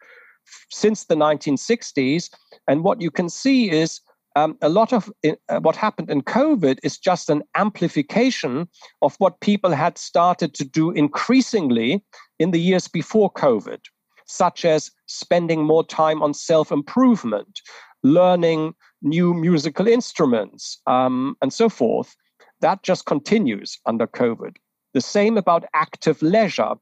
since 0.70 1.06
the 1.06 1.16
1960s 1.16 2.30
and 2.68 2.84
what 2.84 3.02
you 3.02 3.12
can 3.12 3.30
see 3.30 3.70
is 3.70 4.02
um, 4.36 4.58
a 4.62 4.70
lot 4.70 4.94
of 4.94 5.12
uh, 5.26 5.60
what 5.60 5.76
happened 5.76 6.10
in 6.10 6.22
covid 6.22 6.80
is 6.84 6.98
just 6.98 7.30
an 7.30 7.44
amplification 7.56 8.68
of 9.02 9.16
what 9.18 9.40
people 9.42 9.72
had 9.72 9.98
started 9.98 10.54
to 10.56 10.66
do 10.66 10.92
increasingly 10.92 12.04
in 12.40 12.52
the 12.52 12.60
years 12.60 12.88
before 12.88 13.32
covid 13.32 13.80
such 14.26 14.66
as 14.66 14.92
spending 15.08 15.64
more 15.64 15.84
time 15.84 16.22
on 16.22 16.34
self 16.34 16.72
improvement 16.72 17.60
learning 18.04 18.74
new 19.02 19.34
musical 19.34 19.88
instruments 19.88 20.80
um, 20.88 21.36
and 21.42 21.54
so 21.54 21.70
forth 21.70 22.16
that 22.62 22.84
just 22.84 23.06
continues 23.06 23.80
under 23.86 24.08
COVID. 24.08 24.58
The 24.94 25.02
same 25.02 25.38
about 25.38 25.66
active 25.74 26.22
leisure. 26.22 26.76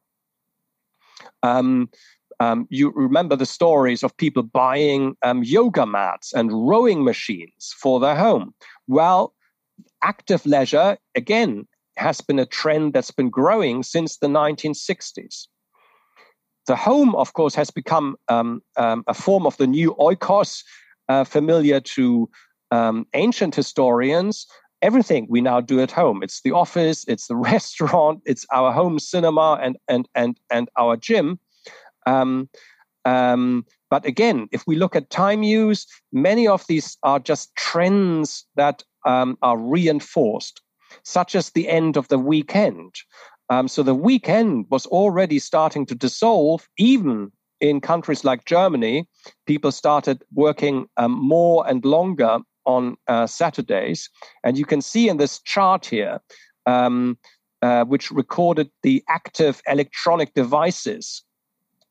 Um, 1.44 1.90
um, 2.40 2.68
you 2.70 2.92
remember 2.96 3.36
the 3.36 3.46
stories 3.46 4.04
of 4.04 4.16
people 4.18 4.44
buying 4.44 5.16
um, 5.24 5.44
yoga 5.44 5.86
mats 5.86 6.34
and 6.34 6.52
rowing 6.52 7.04
machines 7.04 7.76
for 7.80 8.00
their 8.00 8.16
home. 8.16 8.54
Well, 8.88 9.34
active 10.04 10.46
leisure, 10.46 10.98
again, 11.16 11.68
has 11.98 12.22
been 12.22 12.38
a 12.38 12.46
trend 12.46 12.94
that's 12.94 13.12
been 13.12 13.30
growing 13.30 13.82
since 13.82 14.18
the 14.18 14.28
1960s. 14.28 15.48
The 16.68 16.76
home, 16.76 17.16
of 17.16 17.34
course, 17.34 17.56
has 17.56 17.72
become 17.72 18.18
um, 18.28 18.62
um, 18.76 19.04
a 19.08 19.14
form 19.14 19.48
of 19.48 19.58
the 19.58 19.68
new 19.68 19.96
oikos, 19.96 20.64
uh, 21.10 21.24
familiar 21.24 21.80
to 21.80 22.30
um, 22.72 23.06
ancient 23.14 23.56
historians, 23.56 24.46
everything 24.82 25.28
we 25.30 25.42
now 25.42 25.62
do 25.62 25.80
at 25.80 25.92
home. 25.92 26.22
It's 26.24 26.42
the 26.42 26.52
office, 26.52 27.06
it's 27.08 27.28
the 27.28 27.36
restaurant, 27.54 28.22
it's 28.26 28.46
our 28.52 28.72
home 28.72 29.00
cinema, 29.00 29.60
and 29.62 29.78
and 29.88 30.08
and 30.16 30.40
and 30.52 30.70
our 30.78 30.98
gym. 30.98 31.40
Um, 32.06 32.50
um, 33.06 33.66
but 33.90 34.06
again, 34.06 34.48
if 34.52 34.66
we 34.68 34.76
look 34.76 34.96
at 34.96 35.10
time 35.10 35.44
use, 35.44 35.88
many 36.12 36.48
of 36.48 36.66
these 36.68 36.98
are 37.04 37.20
just 37.20 37.56
trends 37.56 38.46
that 38.56 38.84
um, 39.06 39.38
are 39.42 39.58
reinforced, 39.58 40.62
such 41.04 41.36
as 41.36 41.52
the 41.52 41.70
end 41.70 41.96
of 41.96 42.08
the 42.10 42.20
weekend. 42.20 42.96
Um, 43.50 43.70
so 43.70 43.82
the 43.82 43.96
weekend 43.96 44.66
was 44.70 44.86
already 44.88 45.40
starting 45.40 45.86
to 45.86 45.96
dissolve, 45.96 46.68
even 46.78 47.32
in 47.60 47.82
countries 47.82 48.24
like 48.24 48.46
Germany. 48.46 49.08
People 49.46 49.72
started 49.72 50.24
working 50.34 50.88
um, 50.98 51.12
more 51.12 51.68
and 51.68 51.84
longer 51.86 52.40
on 52.66 52.98
uh, 53.08 53.26
Saturdays. 53.26 54.10
And 54.44 54.58
you 54.58 54.66
can 54.66 54.82
see 54.82 55.10
in 55.10 55.18
this 55.18 55.40
chart 55.40 55.86
here, 55.86 56.20
um, 56.66 57.18
uh, 57.62 57.86
which 57.86 58.12
recorded 58.12 58.70
the 58.84 59.04
active 59.10 59.62
electronic 59.68 60.34
devices 60.34 61.24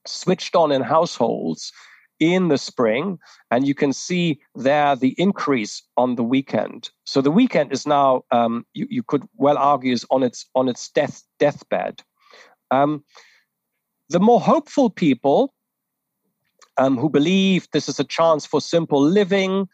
switched 0.07 0.55
on 0.55 0.71
in 0.71 0.83
households 0.83 1.73
in 2.21 2.49
the 2.49 2.59
spring. 2.59 3.19
And 3.51 3.67
you 3.67 3.75
can 3.75 3.93
see 3.93 4.41
there 4.55 4.95
the 4.97 5.15
increase 5.19 5.83
on 5.97 6.15
the 6.15 6.23
weekend. 6.23 6.91
So 7.05 7.21
the 7.21 7.31
weekend 7.31 7.73
is 7.73 7.87
now, 7.87 8.23
um, 8.31 8.65
you, 8.75 8.87
you, 8.89 9.03
could 9.03 9.27
well 9.37 9.59
argue, 9.59 9.93
is 9.93 10.07
on 10.11 10.23
its 10.23 10.47
on 10.55 10.69
its 10.69 10.89
death 10.91 11.23
deathbed. 11.39 12.03
Um, 12.71 13.05
the 14.09 14.21
more 14.21 14.41
hopeful 14.41 14.89
people 14.89 15.53
um, 16.79 16.97
who 16.97 17.09
believe 17.09 17.69
this 17.73 17.89
is 17.89 17.99
a 18.01 18.05
chance 18.05 18.47
for 18.47 18.61
simple 18.61 19.01
living, 19.01 19.69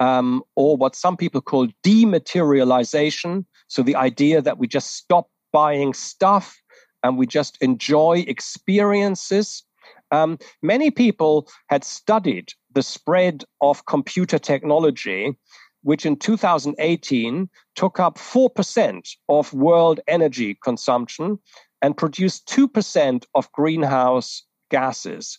um, 0.00 0.42
or 0.56 0.76
what 0.76 0.94
some 0.94 1.16
people 1.16 1.40
call 1.40 1.68
dematerialization. 1.84 3.44
So 3.68 3.82
the 3.82 3.96
idea 3.96 4.40
that 4.42 4.58
we 4.58 4.66
just 4.66 4.94
stop 4.94 5.28
buying 5.52 5.94
stuff 5.94 6.56
and 7.02 7.16
we 7.16 7.26
just 7.26 7.58
enjoy 7.60 8.24
experiences. 8.26 9.64
Um, 10.10 10.38
many 10.62 10.90
people 10.90 11.48
had 11.68 11.84
studied 11.84 12.52
the 12.72 12.82
spread 12.82 13.44
of 13.60 13.86
computer 13.86 14.38
technology, 14.38 15.36
which 15.82 16.04
in 16.04 16.16
2018 16.16 17.48
took 17.74 18.00
up 18.00 18.18
4% 18.18 19.08
of 19.28 19.52
world 19.52 20.00
energy 20.08 20.58
consumption 20.62 21.38
and 21.82 21.96
produced 21.96 22.48
2% 22.48 23.24
of 23.34 23.52
greenhouse 23.52 24.42
gases. 24.70 25.38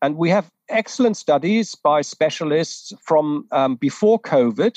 And 0.00 0.16
we 0.16 0.30
have 0.30 0.50
excellent 0.68 1.16
studies 1.16 1.74
by 1.74 2.02
specialists 2.02 2.92
from 3.02 3.46
um, 3.52 3.76
before 3.76 4.20
COVID, 4.20 4.76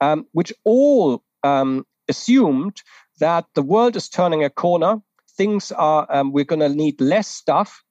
um, 0.00 0.26
which 0.32 0.52
all 0.64 1.22
um, 1.42 1.86
assumed 2.08 2.82
that 3.18 3.46
the 3.54 3.62
world 3.62 3.96
is 3.96 4.08
turning 4.08 4.44
a 4.44 4.50
corner. 4.50 5.00
Things 5.36 5.72
are, 5.72 6.06
um, 6.10 6.32
we're 6.32 6.44
going 6.44 6.60
to 6.60 6.68
need 6.68 7.00
less 7.00 7.28
stuff 7.28 7.82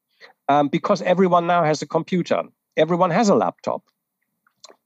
um, 0.47 0.67
because 0.67 1.01
everyone 1.03 1.47
now 1.47 1.63
has 1.63 1.81
a 1.81 1.87
computer, 1.87 2.43
everyone 2.77 3.11
has 3.11 3.29
a 3.29 3.35
laptop. 3.35 3.83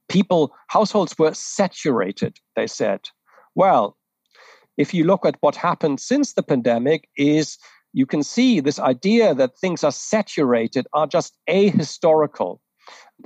People, 0.10 0.54
households 0.68 1.18
were 1.18 1.34
saturated, 1.34 2.38
they 2.56 2.68
said. 2.68 3.02
Well, 3.56 3.98
if 4.78 4.94
you 4.94 5.04
look 5.06 5.26
at 5.26 5.38
what 5.42 5.56
happened 5.56 6.00
since 6.00 6.34
the 6.34 6.44
pandemic, 6.44 7.10
is 7.16 7.58
you 7.94 8.06
can 8.06 8.24
see 8.24 8.60
this 8.60 8.80
idea 8.80 9.34
that 9.36 9.58
things 9.58 9.84
are 9.84 9.92
saturated 9.92 10.88
are 10.94 11.08
just 11.08 11.38
ahistorical. 11.50 12.60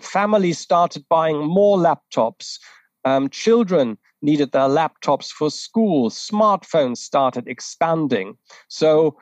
Families 0.01 0.59
started 0.59 1.05
buying 1.09 1.39
more 1.39 1.77
laptops. 1.77 2.59
Um, 3.05 3.29
children 3.29 3.97
needed 4.21 4.51
their 4.51 4.67
laptops 4.67 5.29
for 5.29 5.49
school. 5.49 6.09
Smartphones 6.09 6.97
started 6.97 7.47
expanding. 7.47 8.37
So, 8.67 9.17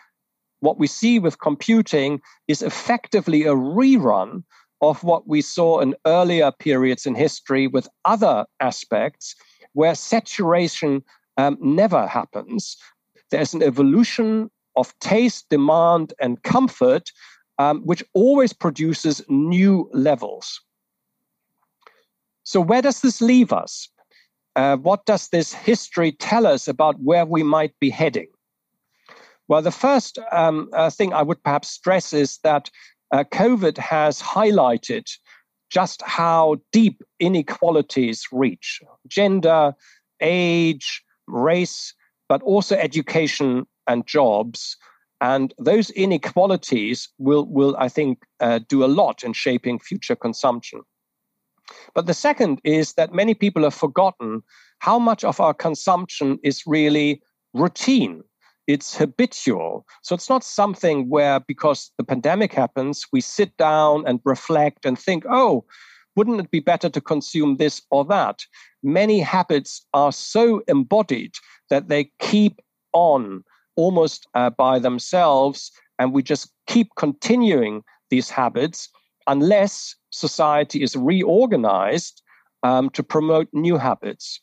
what 0.62 0.80
we 0.80 0.88
see 0.88 1.20
with 1.20 1.40
computing 1.40 2.22
is 2.48 2.64
effectively 2.64 3.44
a 3.44 3.54
rerun 3.54 4.44
of 4.82 5.04
what 5.04 5.28
we 5.28 5.42
saw 5.42 5.80
in 5.80 5.96
earlier 6.08 6.52
periods 6.52 7.06
in 7.06 7.14
history 7.14 7.68
with 7.68 7.88
other 8.04 8.46
aspects 8.60 9.36
where 9.74 9.94
saturation 9.94 11.04
um, 11.38 11.58
never 11.62 12.08
happens. 12.08 12.78
There's 13.30 13.54
an 13.54 13.62
evolution 13.62 14.50
of 14.76 14.98
taste, 15.00 15.48
demand, 15.50 16.14
and 16.20 16.42
comfort, 16.44 17.12
um, 17.58 17.82
which 17.84 18.04
always 18.14 18.54
produces 18.54 19.22
new 19.30 19.90
levels. 19.94 20.62
So, 22.44 22.62
where 22.62 22.82
does 22.82 23.02
this 23.02 23.22
leave 23.22 23.52
us? 23.52 23.90
Uh, 24.56 24.78
what 24.78 25.06
does 25.06 25.30
this 25.30 25.54
history 25.54 26.12
tell 26.12 26.46
us 26.46 26.68
about 26.68 27.00
where 27.02 27.26
we 27.26 27.44
might 27.44 27.74
be 27.80 27.90
heading? 27.90 28.28
Well, 29.48 29.62
the 29.62 29.72
first 29.72 30.18
um, 30.32 30.70
uh, 30.74 30.90
thing 30.90 31.14
I 31.14 31.22
would 31.22 31.44
perhaps 31.44 31.70
stress 31.70 32.14
is 32.14 32.40
that 32.44 32.70
uh, 33.12 33.24
COVID 33.32 33.78
has 33.78 34.22
highlighted 34.22 35.10
just 35.70 36.02
how 36.04 36.58
deep 36.72 37.02
inequalities 37.20 38.26
reach 38.32 38.82
gender, 39.08 39.74
age, 40.22 41.04
race, 41.28 41.94
but 42.30 42.42
also 42.44 42.76
education 42.76 43.66
and 43.88 44.06
jobs. 44.06 44.78
And 45.22 45.54
those 45.58 45.90
inequalities 45.92 47.10
will, 47.18 47.46
will 47.46 47.76
I 47.78 47.90
think, 47.90 48.24
uh, 48.40 48.60
do 48.68 48.84
a 48.84 48.88
lot 48.88 49.24
in 49.24 49.34
shaping 49.34 49.80
future 49.80 50.16
consumption. 50.16 50.82
But 51.94 52.06
the 52.06 52.14
second 52.14 52.62
is 52.64 52.94
that 52.94 53.14
many 53.14 53.34
people 53.34 53.64
have 53.64 53.74
forgotten 53.74 54.44
how 54.80 55.00
much 55.00 55.24
of 55.24 55.40
our 55.40 55.54
consumption 55.54 56.38
is 56.44 56.64
really 56.68 57.22
routine 57.54 58.24
it's 58.68 58.98
habitual. 58.98 59.86
So 60.02 60.16
it's 60.16 60.30
not 60.30 60.44
something 60.44 61.10
where, 61.10 61.40
because 61.40 61.92
the 61.98 62.04
pandemic 62.04 62.54
happens, 62.54 63.06
we 63.12 63.22
sit 63.22 63.56
down 63.58 64.06
and 64.08 64.20
reflect 64.24 64.86
and 64.86 64.98
think, 64.98 65.24
oh, 65.30 65.66
wouldn't 66.16 66.40
it 66.40 66.52
be 66.52 66.62
better 66.62 66.90
to 66.90 67.02
consume 67.02 67.58
this 67.58 67.82
or 67.92 68.06
that? 68.06 68.42
Many 68.82 69.20
habits 69.20 69.86
are 69.94 70.12
so 70.12 70.62
embodied 70.68 71.34
that 71.70 71.90
they 71.90 72.12
keep 72.20 72.62
on 72.94 73.44
almost 73.76 74.28
uh, 74.34 74.50
by 74.50 74.80
themselves, 74.80 75.72
and 76.00 76.14
we 76.14 76.24
just 76.24 76.52
keep 76.68 76.90
continuing 76.96 77.84
these 78.10 78.30
habits 78.30 78.90
unless 79.28 79.96
society 80.12 80.82
is 80.84 80.96
reorganized 80.96 82.22
um, 82.64 82.90
to 82.92 83.04
promote 83.04 83.48
new 83.54 83.78
habits. 83.78 84.42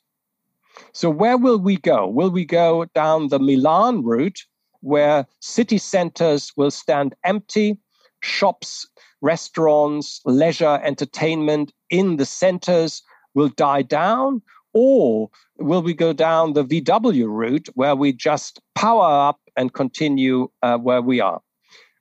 So, 0.92 1.10
where 1.10 1.36
will 1.36 1.58
we 1.58 1.76
go? 1.76 2.06
Will 2.06 2.30
we 2.30 2.44
go 2.44 2.86
down 2.94 3.28
the 3.28 3.38
Milan 3.38 4.02
route, 4.02 4.40
where 4.80 5.26
city 5.40 5.78
centers 5.78 6.52
will 6.56 6.70
stand 6.70 7.14
empty, 7.24 7.78
shops, 8.20 8.88
restaurants, 9.20 10.20
leisure, 10.24 10.80
entertainment 10.82 11.72
in 11.90 12.16
the 12.16 12.26
centers 12.26 13.02
will 13.34 13.48
die 13.48 13.82
down? 13.82 14.42
Or 14.74 15.30
will 15.58 15.82
we 15.82 15.94
go 15.94 16.12
down 16.12 16.54
the 16.54 16.64
VW 16.64 17.26
route, 17.28 17.68
where 17.74 17.94
we 17.94 18.12
just 18.12 18.60
power 18.74 19.28
up 19.28 19.40
and 19.56 19.72
continue 19.72 20.50
uh, 20.62 20.78
where 20.78 21.02
we 21.02 21.20
are? 21.20 21.40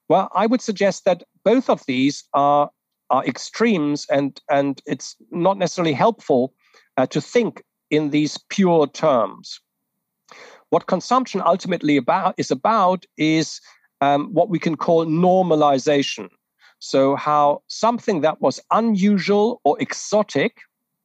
Well, 0.10 0.30
I 0.34 0.46
would 0.46 0.62
suggest 0.62 1.06
that 1.06 1.24
both 1.44 1.70
of 1.70 1.86
these 1.86 2.24
are, 2.34 2.70
are 3.10 3.26
extremes, 3.26 4.06
and, 4.10 4.40
and 4.50 4.82
it's 4.86 5.16
not 5.32 5.58
necessarily 5.58 5.94
helpful 5.94 6.54
uh, 6.98 7.08
to 7.08 7.22
think 7.22 7.64
in 7.90 8.10
these 8.10 8.38
pure 8.50 8.88
terms. 8.88 9.60
What 10.70 10.88
consumption 10.88 11.42
ultimately 11.46 11.98
about 11.98 12.36
is 12.38 12.52
about 12.52 13.06
is 13.18 13.60
um, 14.00 14.34
what 14.34 14.50
we 14.50 14.60
can 14.60 14.78
call 14.78 15.06
normalization. 15.06 16.30
So, 16.80 17.16
how 17.16 17.62
something 17.68 18.22
that 18.22 18.42
was 18.42 18.60
unusual 18.72 19.62
or 19.64 19.80
exotic, 19.80 20.58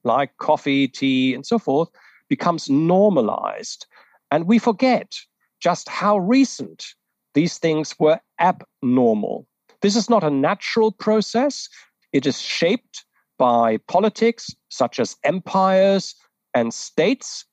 like 0.06 0.36
coffee, 0.38 0.88
tea, 0.88 1.34
and 1.34 1.44
so 1.44 1.58
forth, 1.58 1.88
becomes 2.28 2.70
normalized. 2.70 3.86
And 4.30 4.46
we 4.46 4.58
forget 4.58 5.14
just 5.60 5.88
how 5.88 6.18
recent 6.18 6.86
these 7.34 7.58
things 7.58 7.94
were 7.98 8.20
abnormal. 8.40 9.46
This 9.82 9.96
is 9.96 10.08
not 10.08 10.24
a 10.24 10.30
natural 10.30 10.92
process. 10.92 11.68
It 12.12 12.26
is 12.26 12.40
shaped 12.40 13.04
by 13.38 13.78
politics, 13.88 14.50
such 14.70 14.98
as 14.98 15.16
empires, 15.22 16.14
and 16.54 16.72
states. 16.72 17.44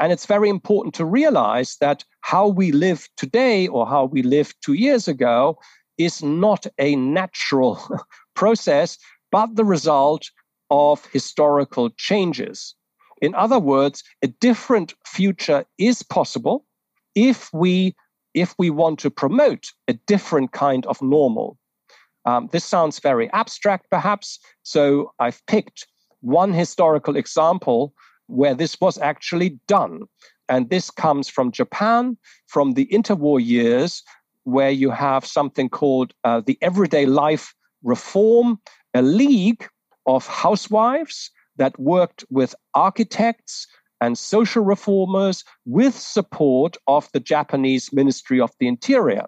And 0.00 0.12
it's 0.12 0.26
very 0.26 0.48
important 0.48 0.94
to 0.96 1.04
realize 1.04 1.76
that 1.80 2.04
how 2.20 2.48
we 2.48 2.72
live 2.72 3.08
today 3.16 3.68
or 3.68 3.86
how 3.86 4.04
we 4.04 4.22
lived 4.22 4.56
two 4.60 4.74
years 4.74 5.08
ago 5.08 5.58
is 5.98 6.22
not 6.22 6.66
a 6.78 6.96
natural 6.96 7.80
process, 8.34 8.98
but 9.30 9.56
the 9.56 9.64
result 9.64 10.30
of 10.70 11.04
historical 11.06 11.90
changes. 11.90 12.74
In 13.20 13.34
other 13.34 13.58
words, 13.58 14.04
a 14.22 14.28
different 14.28 14.94
future 15.04 15.64
is 15.78 16.02
possible 16.02 16.64
if 17.14 17.52
we 17.52 17.94
if 18.34 18.54
we 18.58 18.70
want 18.70 18.98
to 19.00 19.10
promote 19.10 19.66
a 19.88 19.94
different 20.06 20.52
kind 20.52 20.86
of 20.86 21.00
normal. 21.02 21.58
Um, 22.24 22.48
this 22.52 22.64
sounds 22.64 23.00
very 23.00 23.30
abstract, 23.32 23.86
perhaps. 23.90 24.38
So 24.62 25.12
I've 25.18 25.44
picked 25.46 25.86
one 26.20 26.52
historical 26.52 27.16
example 27.16 27.94
where 28.26 28.54
this 28.54 28.78
was 28.80 28.98
actually 28.98 29.58
done. 29.66 30.02
And 30.48 30.70
this 30.70 30.90
comes 30.90 31.28
from 31.28 31.50
Japan, 31.50 32.16
from 32.46 32.74
the 32.74 32.86
interwar 32.86 33.44
years, 33.44 34.02
where 34.44 34.70
you 34.70 34.90
have 34.90 35.26
something 35.26 35.68
called 35.68 36.12
uh, 36.24 36.40
the 36.44 36.58
Everyday 36.62 37.06
Life 37.06 37.54
Reform, 37.82 38.60
a 38.94 39.02
league 39.02 39.66
of 40.08 40.26
housewives 40.26 41.30
that 41.56 41.78
worked 41.78 42.24
with 42.30 42.54
architects 42.74 43.68
and 44.00 44.18
social 44.18 44.64
reformers 44.64 45.44
with 45.66 45.94
support 45.94 46.76
of 46.86 47.08
the 47.12 47.20
Japanese 47.20 47.92
Ministry 47.92 48.40
of 48.40 48.50
the 48.58 48.66
Interior. 48.66 49.26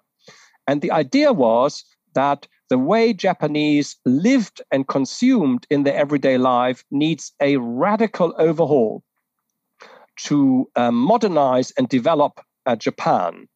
And 0.66 0.80
the 0.80 0.90
idea 0.90 1.32
was 1.32 1.84
that 2.14 2.46
the 2.68 2.78
way 2.78 3.12
Japanese 3.12 3.96
lived 4.04 4.62
and 4.70 4.86
consumed 4.86 5.66
in 5.70 5.82
their 5.82 5.96
everyday 5.96 6.38
life 6.38 6.84
needs 6.90 7.32
a 7.40 7.56
radical 7.56 8.32
overhaul 8.38 9.02
to 10.16 10.68
uh, 10.76 10.90
modernize 10.90 11.72
and 11.76 11.88
develop 11.88 12.40
uh, 12.66 12.76
Japan. 12.76 13.48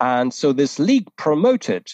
And 0.00 0.32
so 0.32 0.52
this 0.52 0.78
league 0.78 1.08
promoted 1.16 1.88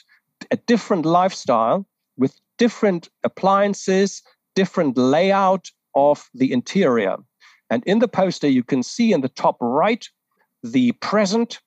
a 0.51 0.57
different 0.57 1.05
lifestyle 1.05 1.87
with 2.17 2.39
different 2.59 3.09
appliances, 3.25 4.23
different 4.55 4.97
layout 4.97 5.71
of 5.95 6.29
the 6.35 6.53
interior. 6.53 7.17
And 7.71 7.83
in 7.87 8.01
the 8.01 8.09
poster, 8.09 8.49
you 8.49 8.65
can 8.65 8.83
see 8.83 9.13
in 9.13 9.21
the 9.21 9.29
top 9.29 9.57
right 9.61 10.07
the 10.63 10.93
present 10.93 11.61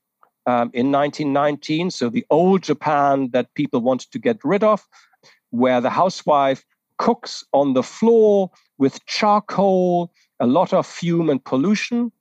um, 0.46 0.70
in 0.74 0.92
1919, 0.92 1.92
so 1.92 2.10
the 2.10 2.26
old 2.30 2.64
Japan 2.64 3.30
that 3.32 3.54
people 3.56 3.80
wanted 3.80 4.12
to 4.12 4.20
get 4.20 4.38
rid 4.44 4.64
of, 4.64 4.86
where 5.52 5.80
the 5.80 5.90
housewife 5.90 6.66
cooks 6.98 7.44
on 7.54 7.74
the 7.74 7.84
floor 7.84 8.52
with 8.78 9.06
charcoal, 9.06 10.12
a 10.40 10.48
lot 10.48 10.74
of 10.74 10.86
fume 10.86 11.30
and 11.30 11.44
pollution. 11.44 12.12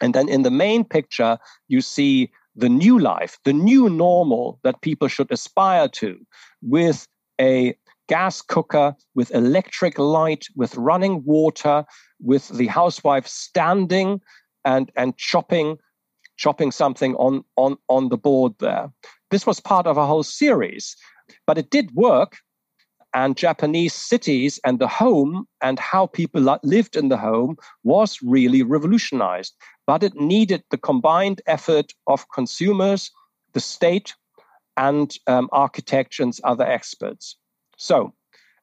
And 0.00 0.14
then 0.14 0.28
in 0.28 0.42
the 0.42 0.50
main 0.50 0.84
picture, 0.84 1.38
you 1.68 1.80
see 1.80 2.30
the 2.54 2.68
new 2.68 2.98
life, 2.98 3.38
the 3.44 3.52
new 3.52 3.88
normal 3.88 4.60
that 4.62 4.82
people 4.82 5.08
should 5.08 5.32
aspire 5.32 5.88
to 5.88 6.18
with 6.62 7.06
a 7.40 7.74
gas 8.08 8.42
cooker, 8.42 8.94
with 9.14 9.34
electric 9.34 9.98
light, 9.98 10.46
with 10.56 10.76
running 10.76 11.22
water, 11.24 11.84
with 12.20 12.48
the 12.48 12.66
housewife 12.66 13.26
standing 13.26 14.20
and, 14.64 14.90
and 14.96 15.16
chopping 15.16 15.78
chopping 16.36 16.72
something 16.72 17.14
on, 17.14 17.44
on, 17.56 17.76
on 17.88 18.08
the 18.08 18.16
board 18.16 18.52
there. 18.58 18.90
This 19.30 19.46
was 19.46 19.60
part 19.60 19.86
of 19.86 19.96
a 19.96 20.06
whole 20.06 20.22
series, 20.22 20.96
but 21.46 21.58
it 21.58 21.70
did 21.70 21.94
work. 21.94 22.36
And 23.16 23.36
Japanese 23.36 23.94
cities 23.94 24.58
and 24.64 24.80
the 24.80 24.88
home 24.88 25.46
and 25.62 25.78
how 25.78 26.06
people 26.06 26.58
lived 26.64 26.96
in 26.96 27.10
the 27.10 27.16
home 27.16 27.56
was 27.84 28.18
really 28.22 28.64
revolutionized. 28.64 29.54
But 29.86 30.02
it 30.02 30.16
needed 30.16 30.64
the 30.70 30.78
combined 30.78 31.40
effort 31.46 31.92
of 32.08 32.28
consumers, 32.34 33.12
the 33.52 33.60
state, 33.60 34.14
and 34.76 35.16
um, 35.28 35.48
architects 35.52 36.18
and 36.18 36.36
other 36.42 36.64
experts. 36.64 37.36
So 37.76 38.12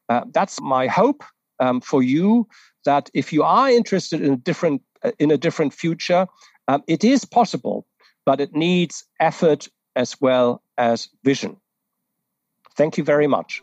uh, 0.08 0.24
that's 0.32 0.60
my 0.60 0.86
hope 0.86 1.24
um, 1.60 1.80
for 1.80 2.02
you 2.02 2.48
that 2.84 3.10
if 3.14 3.32
you 3.32 3.42
are 3.42 3.70
interested 3.70 4.20
in 4.22 4.32
a 4.32 4.36
different 4.36 4.82
uh, 5.04 5.12
in 5.18 5.30
a 5.30 5.36
different 5.36 5.74
future, 5.74 6.26
um, 6.68 6.82
it 6.86 7.04
is 7.04 7.24
possible, 7.24 7.86
but 8.24 8.40
it 8.40 8.54
needs 8.54 9.04
effort 9.20 9.68
as 9.96 10.20
well 10.20 10.62
as 10.78 11.08
vision. 11.24 11.56
Thank 12.76 12.98
you 12.98 13.04
very 13.04 13.26
much. 13.26 13.62